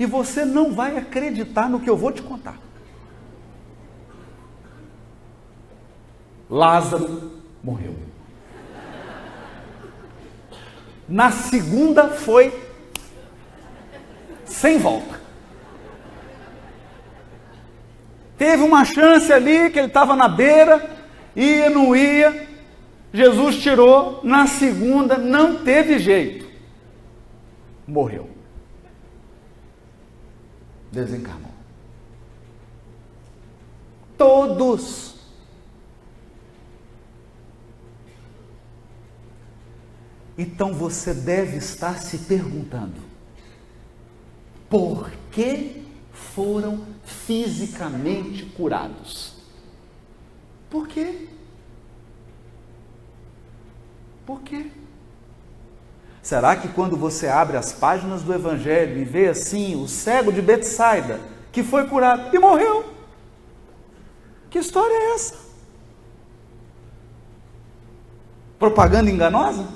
[0.00, 2.56] E você não vai acreditar no que eu vou te contar.
[6.48, 7.94] Lázaro morreu.
[11.06, 12.50] Na segunda foi
[14.46, 15.20] sem volta.
[18.38, 20.98] Teve uma chance ali que ele estava na beira,
[21.36, 22.48] ia, não ia.
[23.12, 24.20] Jesus tirou.
[24.24, 26.48] Na segunda não teve jeito.
[27.86, 28.29] Morreu
[30.90, 31.52] desencarnou.
[34.16, 35.14] Todos.
[40.36, 43.00] Então você deve estar se perguntando:
[44.68, 49.34] por que foram fisicamente curados?
[50.68, 51.28] Por quê?
[54.24, 54.70] Por quê?
[56.22, 60.42] Será que quando você abre as páginas do Evangelho e vê assim o cego de
[60.42, 61.18] Betsaida,
[61.50, 62.84] que foi curado e morreu?
[64.50, 65.34] Que história é essa?
[68.58, 69.66] Propaganda enganosa?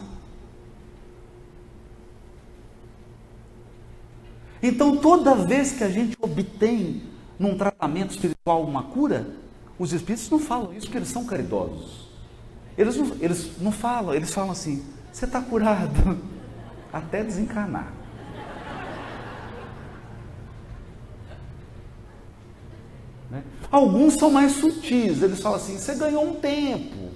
[4.62, 7.02] Então, toda vez que a gente obtém
[7.38, 9.26] num tratamento espiritual uma cura,
[9.78, 12.08] os espíritos não falam isso porque eles são caridosos.
[12.76, 16.18] Eles não, eles não falam, eles falam assim: você está curado
[16.94, 17.92] até desencarnar.
[23.28, 23.42] Né?
[23.68, 27.10] Alguns são mais sutis, eles falam assim: você ganhou um tempo.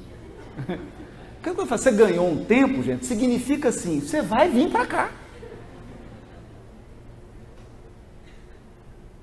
[1.38, 1.80] O que eu falo?
[1.80, 5.10] Você ganhou um tempo, gente, significa assim: você vai vir para cá.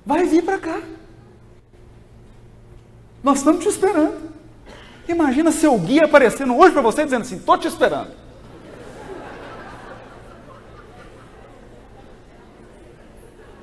[0.06, 0.82] Vai vir para cá.
[3.22, 4.32] Nós estamos te esperando.
[5.10, 8.25] Imagina seu guia aparecendo hoje para você dizendo assim: estou te esperando.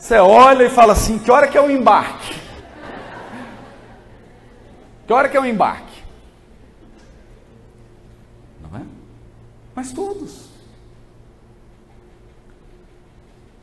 [0.03, 2.35] Você olha e fala assim: que hora que é o embarque?
[5.07, 6.03] Que hora que é o embarque?
[8.61, 8.85] Não é?
[9.77, 10.49] Mas todos.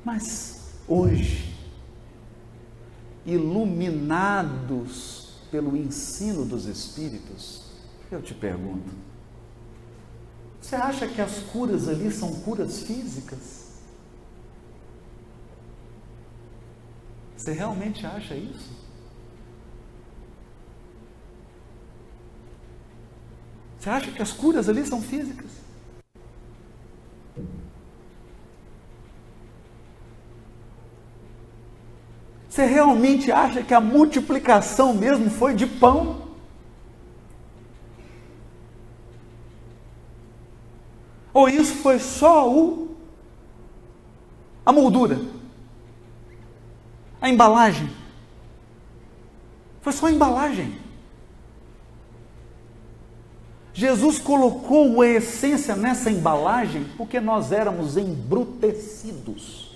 [0.06, 1.54] Mas hoje,
[3.26, 7.64] iluminados pelo ensino dos Espíritos,
[8.10, 8.94] eu te pergunto:
[10.62, 13.59] você acha que as curas ali são curas físicas?
[17.40, 18.70] Você realmente acha isso?
[23.80, 25.50] Você acha que as curas ali são físicas?
[32.50, 36.28] Você realmente acha que a multiplicação mesmo foi de pão?
[41.34, 42.98] Ou isso foi só o
[44.66, 45.39] a moldura?
[47.22, 47.90] A embalagem?
[49.82, 50.78] Foi só a embalagem.
[53.74, 59.70] Jesus colocou a essência nessa embalagem porque nós éramos embrutecidos.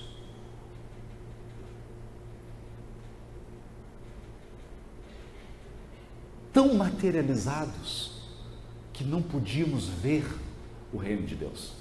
[6.54, 8.12] tão materializados
[8.94, 10.24] que não podíamos ver
[10.94, 11.74] o reino de Deus.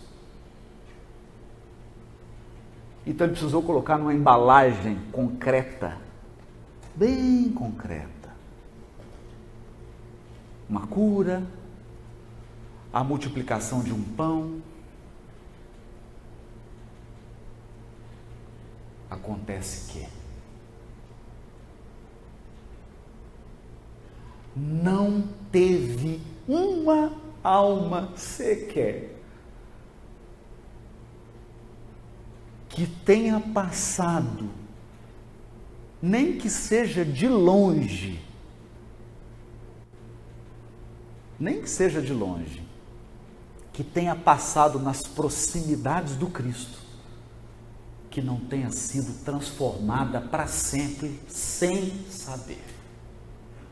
[3.06, 5.98] Então ele precisou colocar numa embalagem concreta,
[6.94, 8.30] bem concreta.
[10.68, 11.42] Uma cura,
[12.92, 14.62] a multiplicação de um pão.
[19.10, 20.08] Acontece que
[24.56, 27.12] não teve uma
[27.42, 29.21] alma sequer
[32.72, 34.50] que tenha passado,
[36.02, 38.20] nem que seja de longe,
[41.38, 42.62] nem que seja de longe,
[43.72, 46.78] que tenha passado nas proximidades do Cristo,
[48.10, 52.72] que não tenha sido transformada para sempre sem saber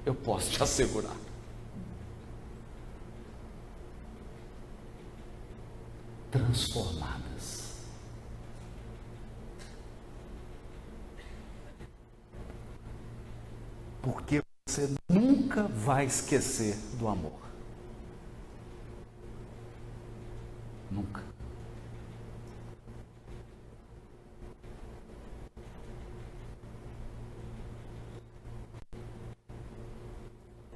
[0.04, 1.16] eu posso te assegurar.
[6.30, 7.29] Transformadas.
[14.02, 17.40] Porque você nunca vai esquecer do amor.
[20.90, 21.22] Nunca.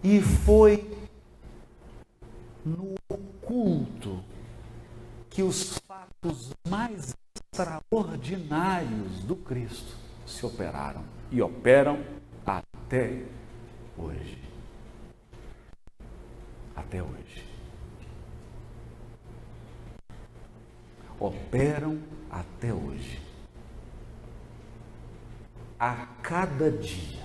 [0.03, 0.87] E foi
[2.65, 4.23] no oculto
[5.31, 7.15] que os fatos mais
[7.53, 9.97] extraordinários do Cristo
[10.27, 12.05] se operaram e operam
[12.95, 13.25] até
[13.99, 14.39] hoje.
[16.77, 17.45] Até hoje.
[21.19, 22.01] Operam
[22.31, 23.21] até hoje.
[25.79, 27.25] A cada dia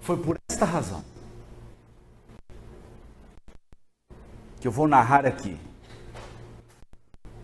[0.00, 1.02] Foi por esta razão
[4.60, 5.58] que eu vou narrar aqui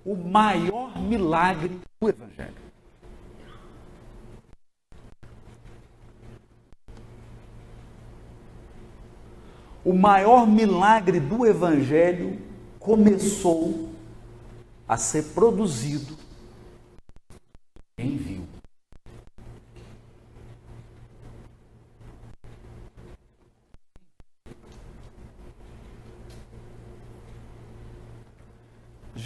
[0.05, 2.55] o maior milagre do Evangelho.
[9.85, 12.39] O maior milagre do Evangelho
[12.79, 13.91] começou
[14.87, 16.20] a ser produzido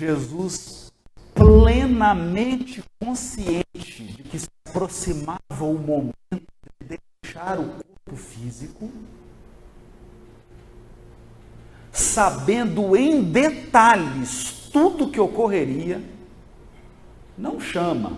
[0.05, 0.93] Jesus,
[1.35, 8.91] plenamente consciente de que se aproximava o momento de deixar o corpo físico,
[11.91, 16.03] sabendo em detalhes tudo o que ocorreria,
[17.37, 18.13] não chama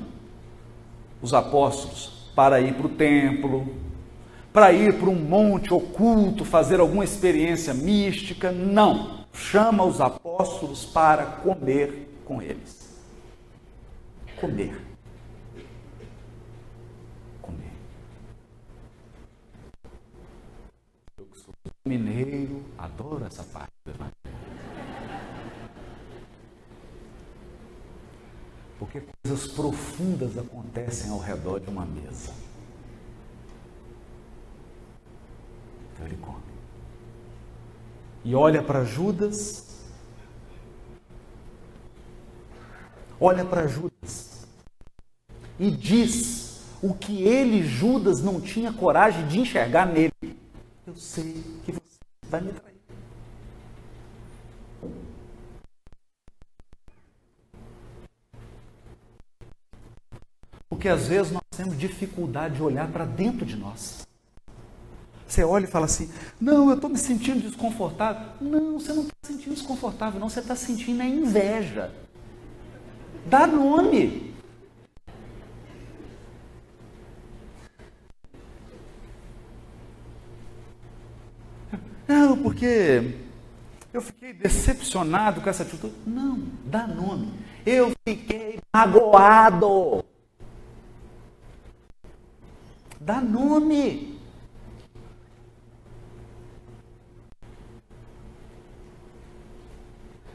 [1.22, 3.74] os apóstolos para ir para o templo,
[4.52, 11.26] para ir para um monte oculto, fazer alguma experiência mística, não chama os apóstolos para
[11.26, 12.96] comer com eles.
[14.40, 14.80] Comer.
[17.40, 17.72] Comer.
[21.18, 21.54] Eu que sou
[21.84, 23.72] mineiro, adoro essa parte.
[28.78, 32.32] Porque coisas profundas acontecem ao redor de uma mesa.
[35.94, 36.55] Então ele come
[38.26, 39.64] e olha para Judas.
[43.20, 44.46] Olha para Judas
[45.58, 50.12] e diz o que ele, Judas, não tinha coragem de enxergar nele.
[50.86, 51.98] Eu sei que você
[52.28, 52.76] vai me trair.
[60.68, 64.05] Porque às vezes nós temos dificuldade de olhar para dentro de nós.
[65.26, 66.08] Você olha e fala assim:
[66.40, 68.28] Não, eu estou me sentindo desconfortável.
[68.40, 71.90] Não, você não está sentindo desconfortável, não, você está sentindo a inveja.
[73.26, 74.32] Dá nome.
[82.06, 83.16] não, porque
[83.92, 85.94] eu fiquei decepcionado com essa atitude.
[86.06, 87.32] Não, dá nome.
[87.64, 90.04] Eu fiquei magoado.
[93.00, 94.15] Dá nome.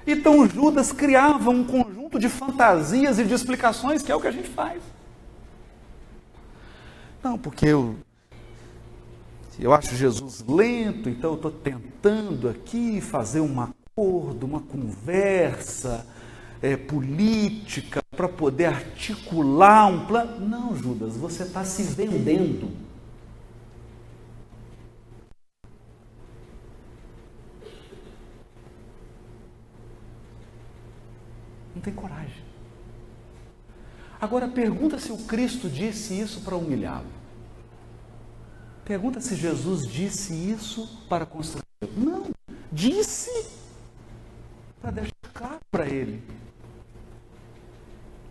[0.05, 4.31] Então Judas criava um conjunto de fantasias e de explicações, que é o que a
[4.31, 4.81] gente faz.
[7.23, 7.95] Não, porque eu,
[9.59, 16.05] eu acho Jesus lento, então eu estou tentando aqui fazer um acordo, uma conversa
[16.61, 20.47] é, política para poder articular um plano.
[20.47, 22.71] Não, Judas, você está se vendendo.
[31.81, 32.43] Não tem coragem.
[34.21, 37.07] Agora pergunta se o Cristo disse isso para humilhá-lo.
[38.85, 41.65] Pergunta se Jesus disse isso para constranger.
[41.97, 42.29] Não,
[42.71, 43.47] disse
[44.79, 46.21] para deixar claro para ele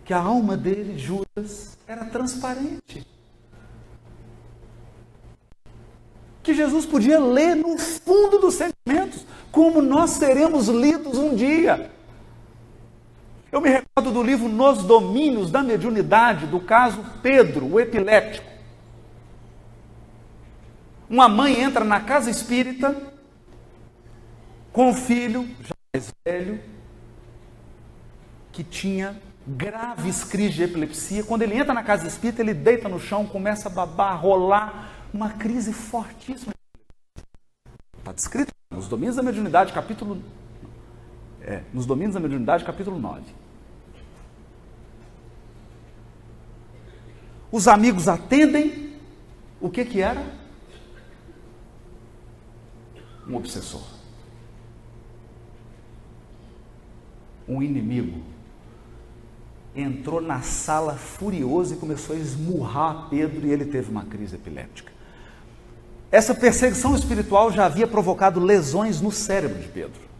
[0.05, 3.05] que a alma dele, Judas, era transparente.
[6.41, 11.91] Que Jesus podia ler no fundo dos sentimentos, como nós seremos lidos um dia.
[13.51, 18.49] Eu me recordo do livro Nos Domínios da Mediunidade, do caso Pedro, o epiléptico.
[21.09, 22.95] Uma mãe entra na casa espírita
[24.71, 26.61] com o filho, já mais velho,
[28.53, 31.25] que tinha graves crises de epilepsia.
[31.25, 35.31] Quando ele entra na casa espírita, ele deita no chão, começa a babar, rolar, uma
[35.31, 36.53] crise fortíssima.
[37.97, 40.23] Está descrito nos Domínios da Mediunidade, capítulo.
[41.41, 43.40] É, nos Domínios da Mediunidade, capítulo 9.
[47.51, 48.91] Os amigos atendem.
[49.59, 50.23] O que que era?
[53.27, 53.83] Um obsessor.
[57.47, 58.21] Um inimigo.
[59.75, 64.91] Entrou na sala furioso e começou a esmurrar Pedro e ele teve uma crise epiléptica.
[66.11, 70.10] Essa perseguição espiritual já havia provocado lesões no cérebro de Pedro.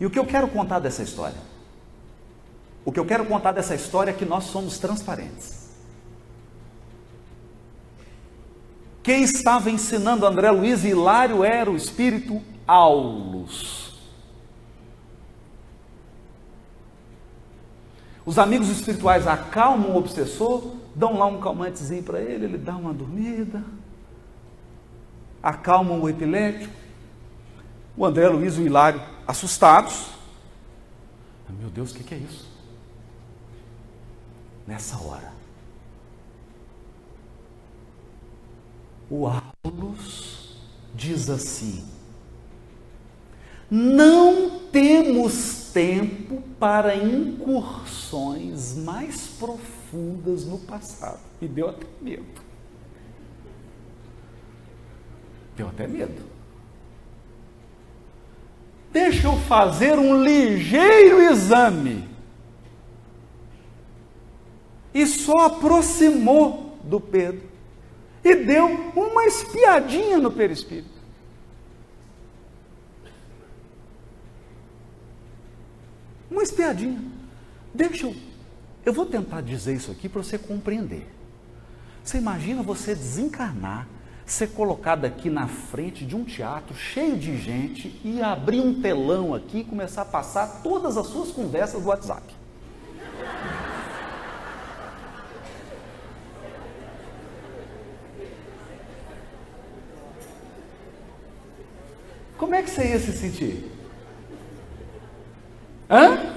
[0.00, 1.38] E o que eu quero contar dessa história?
[2.84, 5.64] O que eu quero contar dessa história é que nós somos transparentes.
[9.02, 13.84] Quem estava ensinando André Luiz e Hilário era o espírito Aulus.
[18.26, 22.94] Os amigos espirituais acalmam o obsessor, dão lá um calmantezinho para ele, ele dá uma
[22.94, 23.62] dormida,
[25.42, 26.72] acalmam o epilético.
[27.96, 30.08] O André Luiz e o Hilário assustados.
[31.48, 32.46] Meu Deus, o que, é isso?
[34.66, 35.32] Nessa hora,
[39.10, 40.56] o Aulus
[40.94, 41.86] diz assim:
[43.70, 51.20] Não temos tempo para incursões mais profundas no passado.
[51.42, 52.42] E deu até medo.
[55.56, 56.33] Deu até medo.
[58.94, 62.08] Deixa eu fazer um ligeiro exame.
[64.94, 67.42] E só aproximou do Pedro
[68.22, 70.94] e deu uma espiadinha no perispírito.
[76.30, 77.02] Uma espiadinha.
[77.74, 78.14] Deixa eu.
[78.86, 81.04] Eu vou tentar dizer isso aqui para você compreender.
[82.04, 83.88] Você imagina você desencarnar
[84.26, 89.34] ser colocado aqui na frente de um teatro cheio de gente e abrir um telão
[89.34, 92.34] aqui e começar a passar todas as suas conversas do WhatsApp.
[102.38, 103.70] Como é que você ia se sentir?
[105.88, 106.34] Hã?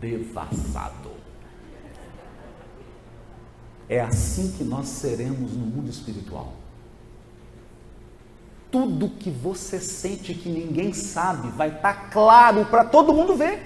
[0.00, 1.15] Devassado.
[3.88, 6.54] É assim que nós seremos no mundo espiritual.
[8.70, 13.62] Tudo que você sente que ninguém sabe vai estar tá claro para todo mundo ver.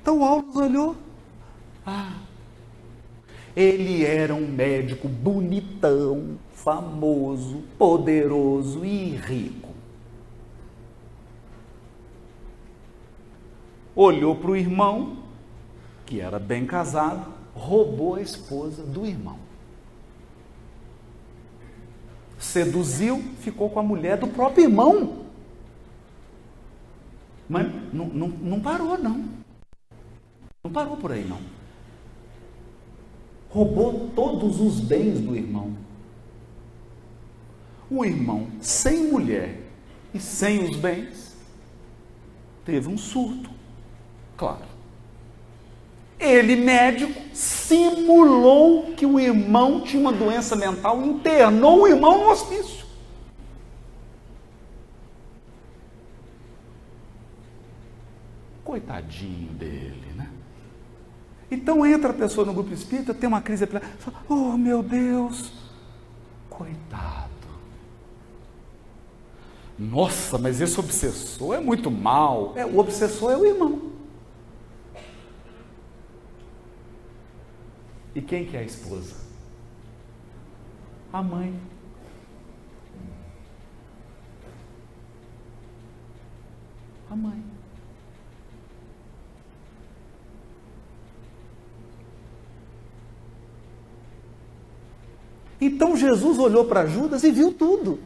[0.00, 0.96] Então Aulos olhou.
[1.84, 2.14] Ah,
[3.54, 9.68] ele era um médico bonitão, famoso, poderoso e rico.
[13.94, 15.18] Olhou para o irmão,
[16.06, 19.38] que era bem casado, roubou a esposa do irmão.
[22.38, 25.26] Seduziu, ficou com a mulher do próprio irmão.
[27.46, 29.24] Mas não, não, não parou, não.
[30.64, 31.40] Não parou por aí, não.
[33.50, 35.76] Roubou todos os bens do irmão.
[37.90, 39.60] O irmão, sem mulher
[40.14, 41.36] e sem os bens,
[42.64, 43.50] teve um surto.
[44.36, 44.69] Claro.
[46.20, 52.84] Ele, médico, simulou que o irmão tinha uma doença mental, internou o irmão no hospício.
[58.62, 60.28] Coitadinho dele, né?
[61.50, 63.82] Então entra a pessoa no grupo espírita, tem uma crise fala,
[64.28, 65.52] oh meu Deus,
[66.50, 67.30] coitado.
[69.78, 72.52] Nossa, mas esse obsessor é muito mal.
[72.54, 73.99] É, o obsessor é o irmão.
[78.14, 79.14] E quem que é a esposa?
[81.12, 81.58] A mãe.
[87.10, 87.42] A mãe.
[95.60, 98.00] Então Jesus olhou para Judas e viu tudo.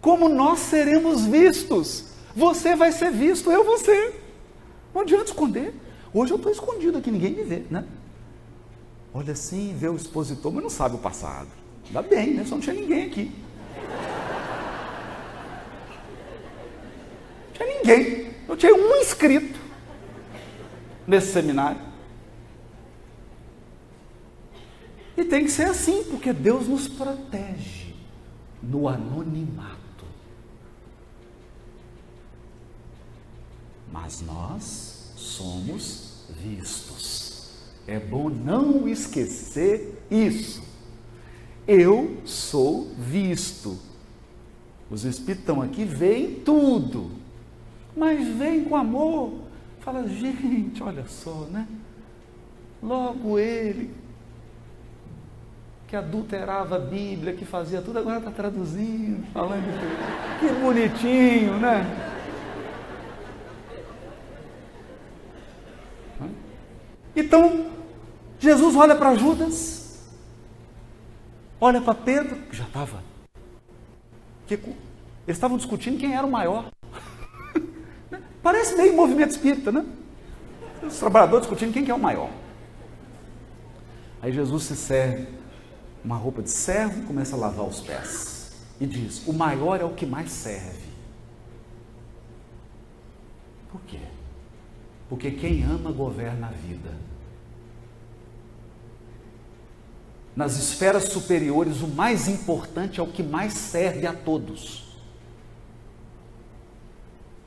[0.00, 2.06] Como nós seremos vistos.
[2.34, 4.14] Você vai ser visto, eu vou ser.
[4.94, 5.74] Não adianta esconder.
[6.14, 7.84] Hoje eu estou escondido aqui, ninguém me vê, né?
[9.12, 11.48] Olha assim, vê o expositor, mas não sabe o passado.
[11.86, 12.44] Ainda bem, né?
[12.44, 13.32] Só não tinha ninguém aqui.
[17.46, 18.30] Não tinha ninguém.
[18.46, 19.58] Não tinha um inscrito
[21.06, 21.80] nesse seminário.
[25.16, 27.94] E tem que ser assim, porque Deus nos protege
[28.62, 29.78] no anonimato.
[33.90, 36.87] Mas nós somos vistos.
[37.88, 40.62] É bom não esquecer isso.
[41.66, 43.78] Eu sou visto.
[44.90, 47.10] Os espíritos aqui, veem tudo,
[47.96, 49.40] mas vem com amor.
[49.80, 51.66] Fala, gente, olha só, né?
[52.82, 53.90] Logo ele,
[55.86, 59.64] que adulterava a Bíblia, que fazia tudo, agora está traduzindo, falando
[60.40, 61.86] que bonitinho, né?
[67.16, 67.77] Então,
[68.38, 70.08] Jesus olha para Judas,
[71.60, 73.02] olha para Pedro, que já estava.
[74.50, 74.66] Eles
[75.26, 76.70] estavam discutindo quem era o maior.
[78.42, 79.84] Parece meio movimento espírita, né?
[80.82, 82.30] Os trabalhadores discutindo quem que é o maior.
[84.22, 85.38] Aí Jesus se serve
[86.04, 88.52] uma roupa de servo começa a lavar os pés.
[88.80, 90.88] E diz: O maior é o que mais serve.
[93.70, 94.00] Por quê?
[95.08, 96.90] Porque quem ama governa a vida.
[100.38, 104.84] Nas esferas superiores, o mais importante é o que mais serve a todos.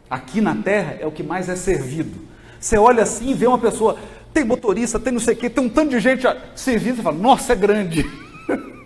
[0.09, 2.19] Aqui na terra é o que mais é servido.
[2.59, 3.97] Você olha assim e vê uma pessoa,
[4.33, 6.23] tem motorista, tem não sei o quê, tem um tanto de gente
[6.53, 8.03] servindo, você fala, nossa, é grande.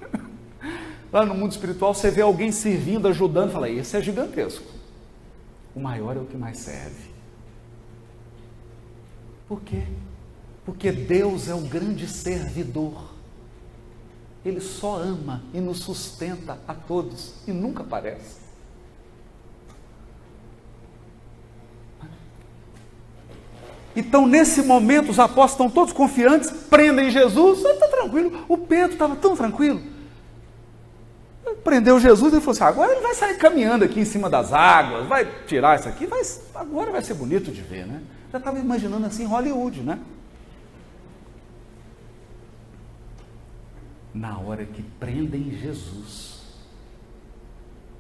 [1.12, 4.72] Lá no mundo espiritual, você vê alguém servindo, ajudando, fala, esse é gigantesco.
[5.76, 7.10] O maior é o que mais serve.
[9.48, 9.82] Por quê?
[10.64, 13.15] Porque Deus é o grande servidor.
[14.46, 18.46] Ele só ama e nos sustenta a todos e nunca aparece.
[23.96, 28.46] Então, nesse momento, os apóstolos estão todos confiantes, prendem Jesus, está tranquilo.
[28.48, 29.82] O Pedro estava tão tranquilo.
[31.64, 35.08] Prendeu Jesus e falou assim: agora ele vai sair caminhando aqui em cima das águas,
[35.08, 36.22] vai tirar isso aqui, vai,
[36.54, 38.02] agora vai ser bonito de ver, né?
[38.32, 40.00] Já estava imaginando assim Hollywood, né?
[44.16, 46.42] Na hora que prendem Jesus,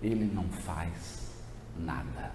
[0.02, 1.36] ele não faz
[1.78, 2.32] nada.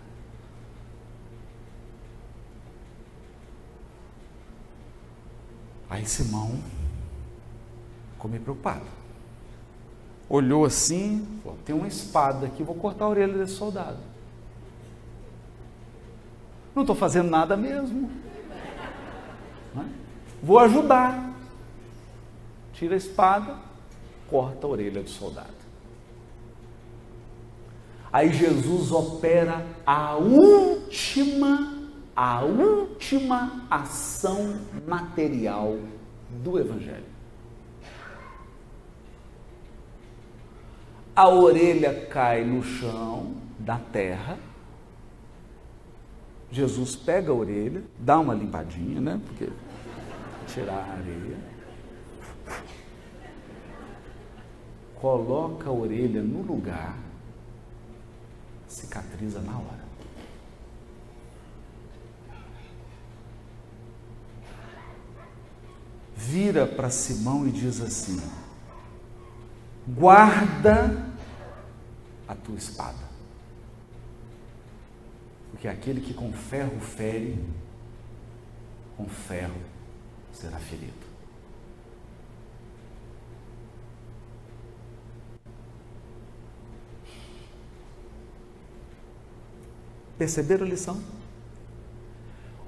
[5.88, 6.60] Aí Simão
[8.12, 8.84] ficou meio preocupado.
[10.28, 13.98] Olhou assim, falou, tem uma espada aqui, vou cortar a orelha desse soldado.
[16.74, 18.10] Não estou fazendo nada mesmo.
[19.74, 19.84] É?
[20.42, 21.30] Vou ajudar.
[22.74, 23.69] Tira a espada,
[24.30, 25.60] corta a orelha do soldado.
[28.12, 31.78] Aí Jesus opera a última,
[32.14, 35.78] a última ação material
[36.28, 37.10] do Evangelho.
[41.14, 44.38] A orelha cai no chão da terra.
[46.50, 49.20] Jesus pega a orelha, dá uma limpadinha, né?
[49.24, 49.48] Porque
[50.48, 51.50] tirar a areia
[55.00, 56.96] coloca a orelha no lugar,
[58.68, 59.80] cicatriza na hora.
[66.14, 68.20] Vira para Simão e diz assim:
[69.88, 71.06] guarda
[72.28, 73.10] a tua espada.
[75.50, 77.42] Porque aquele que com ferro fere,
[78.96, 79.60] com ferro
[80.32, 81.09] será ferido.
[90.20, 91.00] Perceberam a lição?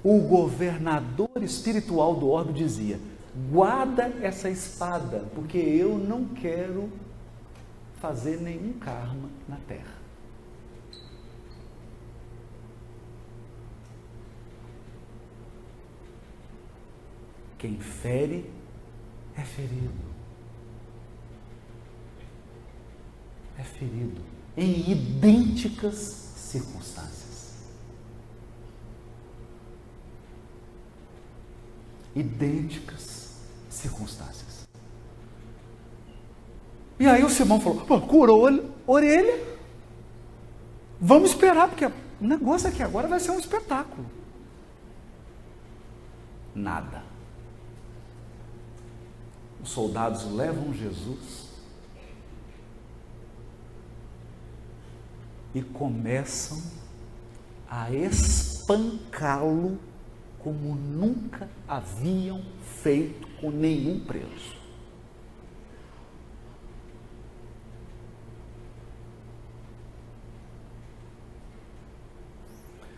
[0.03, 2.99] O governador espiritual do orbe dizia:
[3.51, 6.91] guarda essa espada, porque eu não quero
[8.01, 9.99] fazer nenhum karma na terra.
[17.59, 18.51] Quem fere
[19.37, 19.93] é ferido.
[23.59, 24.23] É ferido
[24.57, 25.97] em idênticas
[26.35, 27.32] circunstâncias.
[32.15, 33.37] Idênticas
[33.69, 34.69] circunstâncias.
[36.99, 39.53] E aí o Simão falou: curou a orelha.
[41.01, 44.07] Vamos esperar, porque o negócio aqui agora vai ser um espetáculo.
[46.55, 47.03] Nada.
[49.63, 51.49] Os soldados levam Jesus
[55.55, 56.63] e começam
[57.69, 59.79] a espancá-lo
[60.43, 62.43] como nunca haviam
[62.83, 64.61] feito com nenhum preso.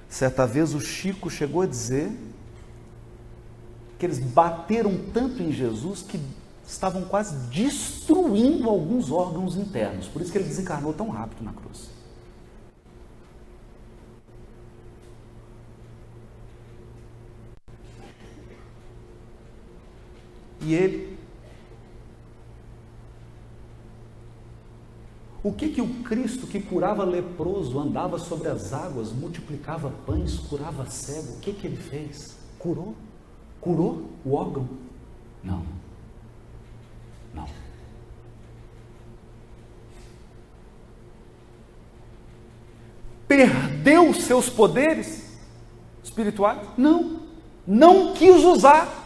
[0.08, 2.10] Certa vez o Chico chegou a dizer
[3.98, 6.20] que eles bateram tanto em Jesus que
[6.66, 10.06] estavam quase destruindo alguns órgãos internos.
[10.06, 11.93] Por isso que ele desencarnou tão rápido na cruz.
[20.64, 21.18] E ele.
[25.42, 30.86] O que que o Cristo que curava leproso, andava sobre as águas, multiplicava pães, curava
[30.86, 32.34] cego, o que que ele fez?
[32.58, 32.94] Curou?
[33.60, 34.66] Curou o órgão?
[35.42, 35.62] Não.
[37.34, 37.46] Não.
[43.28, 45.38] Perdeu seus poderes
[46.02, 46.66] espirituais?
[46.78, 47.20] Não.
[47.66, 49.03] Não quis usar.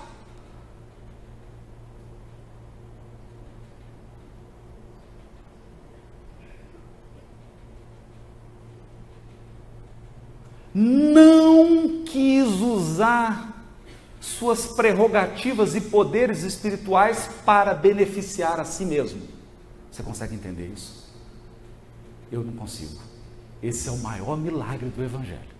[10.79, 13.67] Não quis usar
[14.21, 19.21] suas prerrogativas e poderes espirituais para beneficiar a si mesmo.
[19.91, 21.13] Você consegue entender isso?
[22.31, 23.01] Eu não consigo.
[23.61, 25.59] Esse é o maior milagre do Evangelho.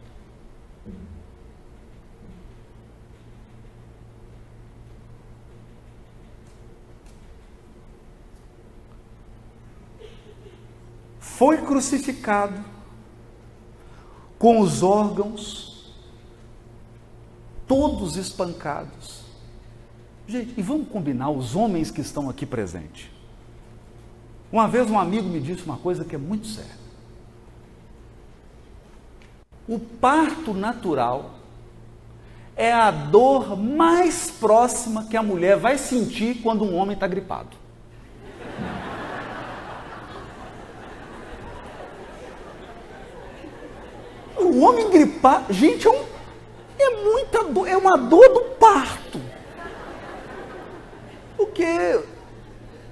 [11.19, 12.78] Foi crucificado
[14.39, 15.93] com os órgãos
[17.67, 19.23] todos espancados.
[20.27, 23.11] Gente, e vamos combinar os homens que estão aqui presentes.
[24.51, 26.79] Uma vez um amigo me disse uma coisa que é muito séria.
[29.67, 31.35] O parto natural
[32.57, 37.57] é a dor mais próxima que a mulher vai sentir quando um homem está gripado.
[44.39, 46.05] O homem gripar, gente, é, um,
[46.79, 49.21] é muita dor, é uma dor do parto.
[51.37, 52.01] Porque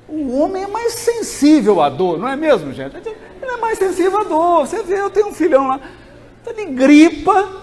[0.08, 2.96] o homem é mais sensível à dor, não é mesmo, gente?
[2.96, 4.66] Ele é mais sensível à dor.
[4.66, 5.80] Você vê, eu tenho um filhão lá,
[6.46, 7.62] ele gripa,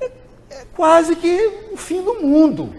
[0.00, 0.10] é,
[0.50, 2.74] é quase que o fim do mundo.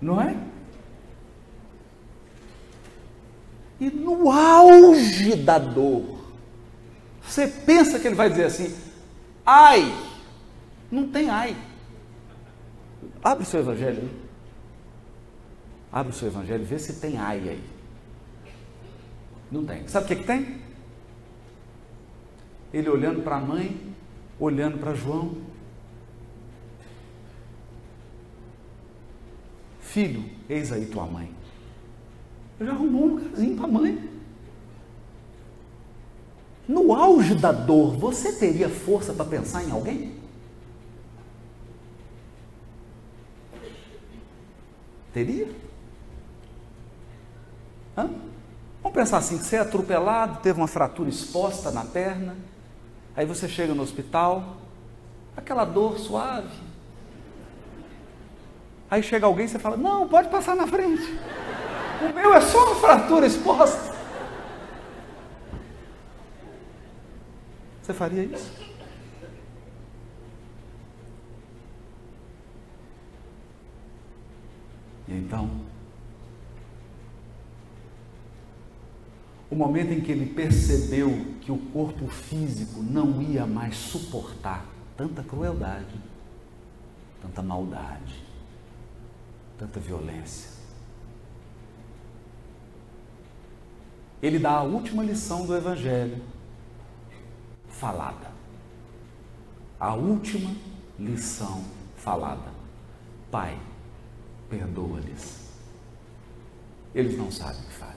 [0.00, 0.36] Não é?
[3.80, 6.19] E no auge da dor,
[7.30, 8.76] você pensa que ele vai dizer assim,
[9.46, 9.82] ai,
[10.90, 11.56] não tem ai.
[13.22, 14.20] Abre o seu evangelho aí.
[15.92, 17.64] Abre o seu evangelho e vê se tem ai aí.
[19.50, 19.86] Não tem.
[19.86, 20.60] Sabe o que, que tem?
[22.72, 23.94] Ele olhando para a mãe,
[24.38, 25.36] olhando para João.
[29.80, 31.32] Filho, eis aí tua mãe.
[32.60, 34.09] Já arrumou um lugarzinho para a mãe.
[36.70, 40.14] No auge da dor, você teria força para pensar em alguém?
[45.12, 45.48] Teria?
[47.98, 48.08] Hã?
[48.84, 52.36] Vamos pensar assim: você é atropelado, teve uma fratura exposta na perna,
[53.16, 54.58] aí você chega no hospital,
[55.36, 56.56] aquela dor suave.
[58.88, 61.18] Aí chega alguém e você fala: Não, pode passar na frente.
[62.00, 63.89] O meu é só uma fratura exposta.
[67.90, 68.52] Você faria isso?
[75.08, 75.50] E então,
[79.50, 84.64] o momento em que ele percebeu que o corpo físico não ia mais suportar
[84.96, 86.00] tanta crueldade,
[87.20, 88.22] tanta maldade,
[89.58, 90.48] tanta violência.
[94.22, 96.22] Ele dá a última lição do Evangelho,
[97.80, 98.30] falada.
[99.78, 100.54] A última
[100.98, 101.64] lição
[101.96, 102.52] falada.
[103.30, 103.58] Pai,
[104.50, 105.48] perdoa-lhes.
[106.94, 107.96] Eles não sabem o que fazem.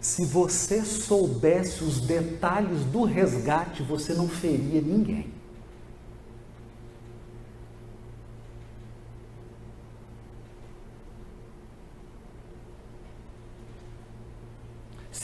[0.00, 5.32] Se você soubesse os detalhes do resgate, você não feria ninguém.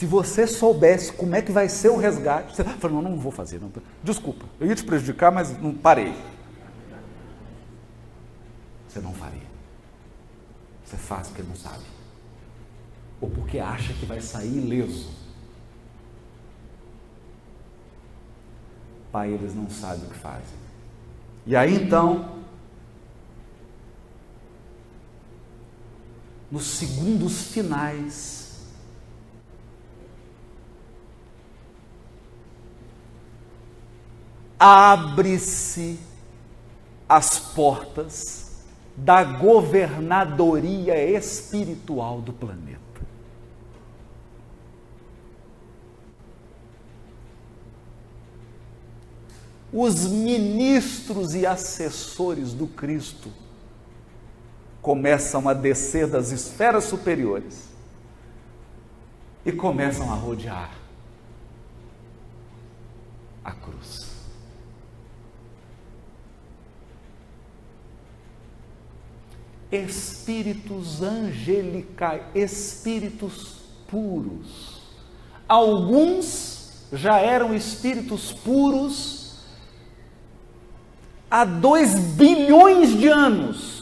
[0.01, 3.31] Se você soubesse como é que vai ser o resgate, você fala, não, não vou
[3.31, 3.61] fazer.
[3.61, 3.71] Não.
[4.03, 6.15] Desculpa, eu ia te prejudicar, mas não parei
[8.91, 9.47] você não faria.
[10.83, 11.85] Você faz porque não sabe.
[13.21, 15.11] Ou porque acha que vai sair ileso.
[19.11, 20.57] Pai, eles não sabem o que fazem.
[21.45, 22.43] E aí então,
[26.49, 28.40] nos segundos finais,
[34.63, 35.99] abre-se
[37.09, 38.51] as portas
[38.95, 42.79] da governadoria espiritual do planeta.
[49.73, 53.31] Os ministros e assessores do Cristo
[54.79, 57.67] começam a descer das esferas superiores
[59.43, 60.71] e começam a rodear
[63.43, 64.00] a cruz.
[69.71, 74.81] Espíritos angelicais, espíritos puros.
[75.47, 79.39] Alguns já eram espíritos puros
[81.29, 83.81] há dois bilhões de anos.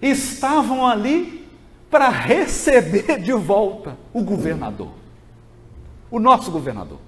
[0.00, 1.46] Estavam ali
[1.90, 5.05] para receber de volta o governador
[6.10, 6.98] o nosso governador.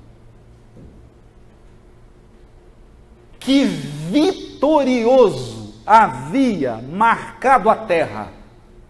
[3.38, 8.32] Que vitorioso havia marcado a terra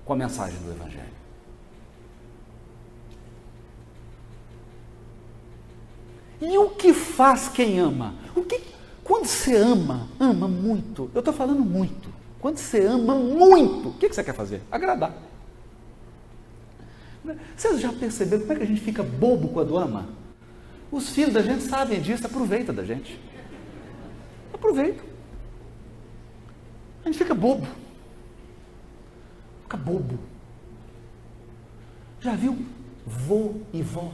[0.04, 0.88] com a mensagem do Evangelho.
[6.40, 8.14] E o que faz quem ama?
[8.34, 8.60] O que,
[9.04, 12.08] quando você ama, ama muito, eu estou falando muito.
[12.40, 14.62] Quando você ama muito, o que, que você quer fazer?
[14.70, 15.12] Agradar.
[17.56, 20.08] Vocês já perceberam como é que a gente fica bobo quando ama?
[20.90, 23.20] Os filhos da gente sabem disso, aproveita da gente.
[24.52, 25.02] Aproveita.
[27.04, 27.66] A gente fica bobo.
[29.62, 30.18] Fica bobo.
[32.20, 32.58] Já viu
[33.06, 34.12] vô e vó?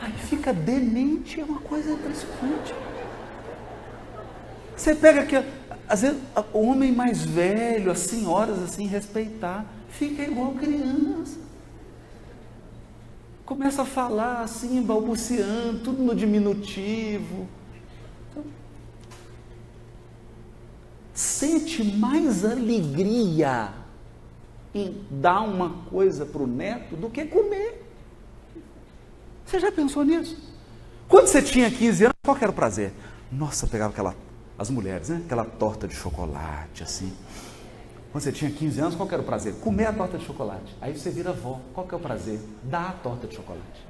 [0.00, 2.74] Aí fica demente, é uma coisa impressionante.
[4.76, 5.36] Você pega aqui,
[5.88, 6.20] às vezes,
[6.52, 11.41] o homem mais velho, as senhoras assim, respeitar, fica igual criança
[13.54, 17.46] começa a falar assim, balbuciando, tudo no diminutivo.
[18.30, 18.44] Então,
[21.12, 23.74] sente mais alegria
[24.74, 27.86] em dar uma coisa para o neto do que comer.
[29.44, 30.50] Você já pensou nisso?
[31.06, 32.90] Quando você tinha 15 anos, qual era o prazer?
[33.30, 34.16] Nossa, pegava aquela,
[34.58, 35.20] as mulheres, né?
[35.26, 37.12] Aquela torta de chocolate, assim.
[38.12, 39.54] Quando você tinha 15 anos, qual era o prazer?
[39.54, 40.76] Comer a torta de chocolate.
[40.82, 41.58] Aí você vira avó.
[41.72, 42.38] Qual que é o prazer?
[42.62, 43.86] Dar a torta de chocolate.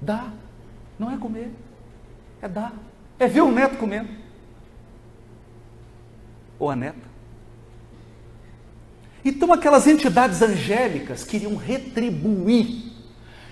[0.00, 0.32] Dá.
[0.98, 1.52] Não é comer.
[2.42, 2.74] É dar.
[3.16, 4.08] É ver o neto comendo.
[6.58, 7.08] Ou a neta.
[9.24, 12.90] Então aquelas entidades angélicas queriam retribuir.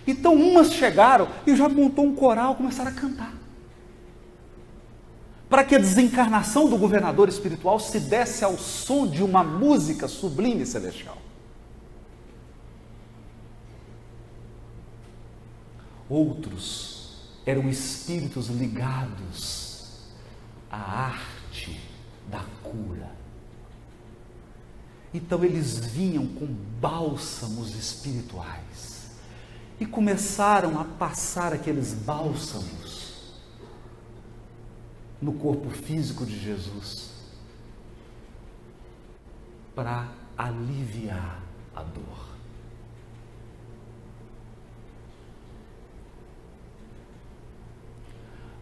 [0.05, 3.38] Então umas chegaram e já montou um coral, começaram a cantar
[5.49, 10.63] para que a desencarnação do governador espiritual se desse ao som de uma música sublime
[10.63, 11.17] e celestial.
[16.09, 16.99] Outros
[17.47, 20.01] eram espíritos ligados
[20.71, 21.81] à arte
[22.31, 23.11] da cura.
[25.13, 26.47] Então eles vinham com
[26.81, 29.13] bálsamos espirituais
[29.81, 32.88] e começaram a passar aqueles bálsamos
[35.21, 37.11] no corpo físico de Jesus
[39.75, 41.43] para aliviar
[41.75, 42.29] a dor.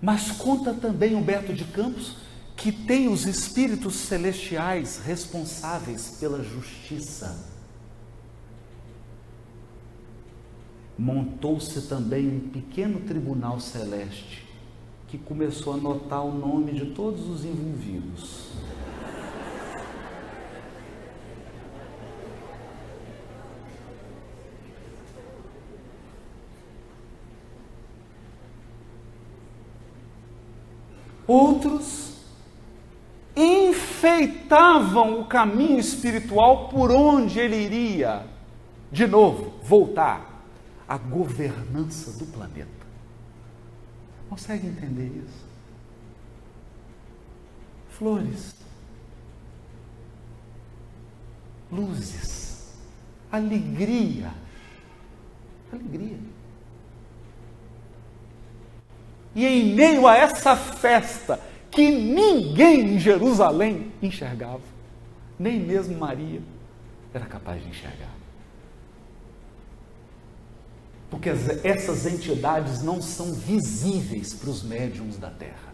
[0.00, 2.16] Mas conta também Humberto de Campos
[2.56, 7.46] que tem os espíritos celestiais responsáveis pela justiça.
[10.98, 14.45] Montou-se também um pequeno tribunal celeste
[15.16, 18.50] que começou a anotar o nome de todos os envolvidos.
[31.26, 32.16] Outros
[33.34, 38.24] enfeitavam o caminho espiritual por onde ele iria,
[38.92, 40.44] de novo, voltar
[40.86, 42.85] à governança do planeta.
[44.28, 45.46] Consegue entender isso?
[47.90, 48.54] Flores,
[51.70, 52.76] luzes,
[53.30, 54.32] alegria,
[55.72, 56.18] alegria.
[59.34, 61.40] E em meio a essa festa,
[61.70, 64.62] que ninguém em Jerusalém enxergava,
[65.38, 66.40] nem mesmo Maria
[67.12, 68.25] era capaz de enxergar.
[71.16, 71.30] Porque
[71.66, 75.72] essas entidades não são visíveis para os médiums da terra.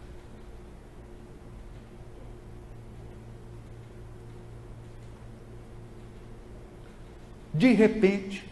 [7.53, 8.49] De repente,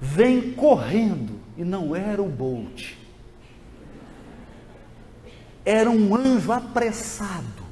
[0.00, 2.94] vem correndo e não era o Bolt.
[5.64, 7.64] Era um anjo apressado.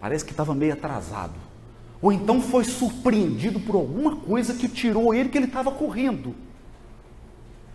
[0.00, 1.45] Parece que estava meio atrasado.
[2.00, 6.34] Ou então foi surpreendido por alguma coisa que tirou ele que ele estava correndo.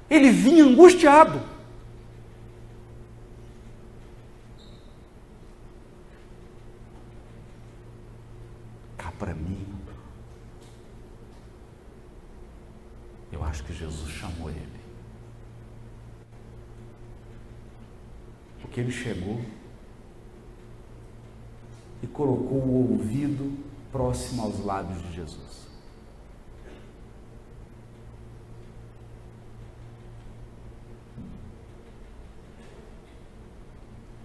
[0.10, 1.42] Ele vinha angustiado.
[8.98, 9.72] Cá para mim,
[13.32, 14.82] Eu acho que Jesus chamou ele.
[18.62, 19.42] Porque ele chegou
[22.04, 25.62] e colocou o ouvido próximo aos lábios de Jesus.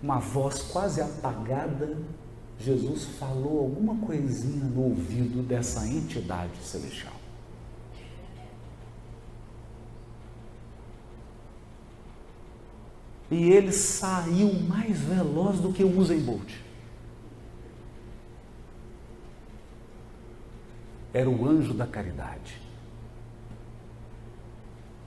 [0.03, 1.97] Uma voz quase apagada,
[2.59, 7.17] Jesus falou alguma coisinha no ouvido dessa entidade celestial.
[13.31, 16.66] e ele saiu mais veloz do que o Usain Bolt.
[21.17, 22.61] Era o anjo da caridade.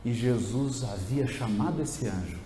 [0.04, 2.40] E Jesus havia chamado esse anjo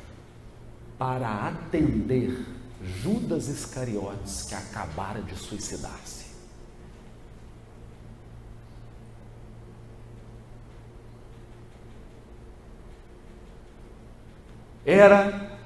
[0.97, 2.45] para atender
[2.81, 6.25] Judas Iscariotes, que acabara de suicidar-se.
[14.85, 15.57] Era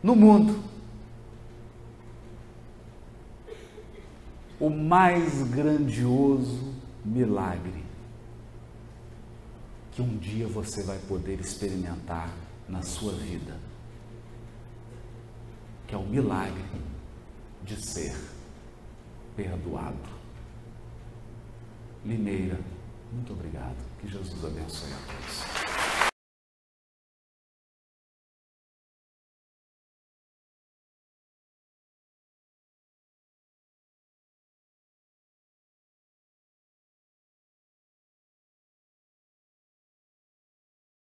[0.00, 0.62] no mundo.
[4.60, 6.77] O mais grandioso
[7.08, 7.84] milagre
[9.92, 12.32] que um dia você vai poder experimentar
[12.68, 13.58] na sua vida,
[15.86, 16.62] que é o milagre
[17.64, 18.14] de ser
[19.34, 20.18] perdoado.
[22.04, 22.60] Limeira,
[23.12, 23.76] muito obrigado.
[23.98, 25.77] Que Jesus abençoe a todos.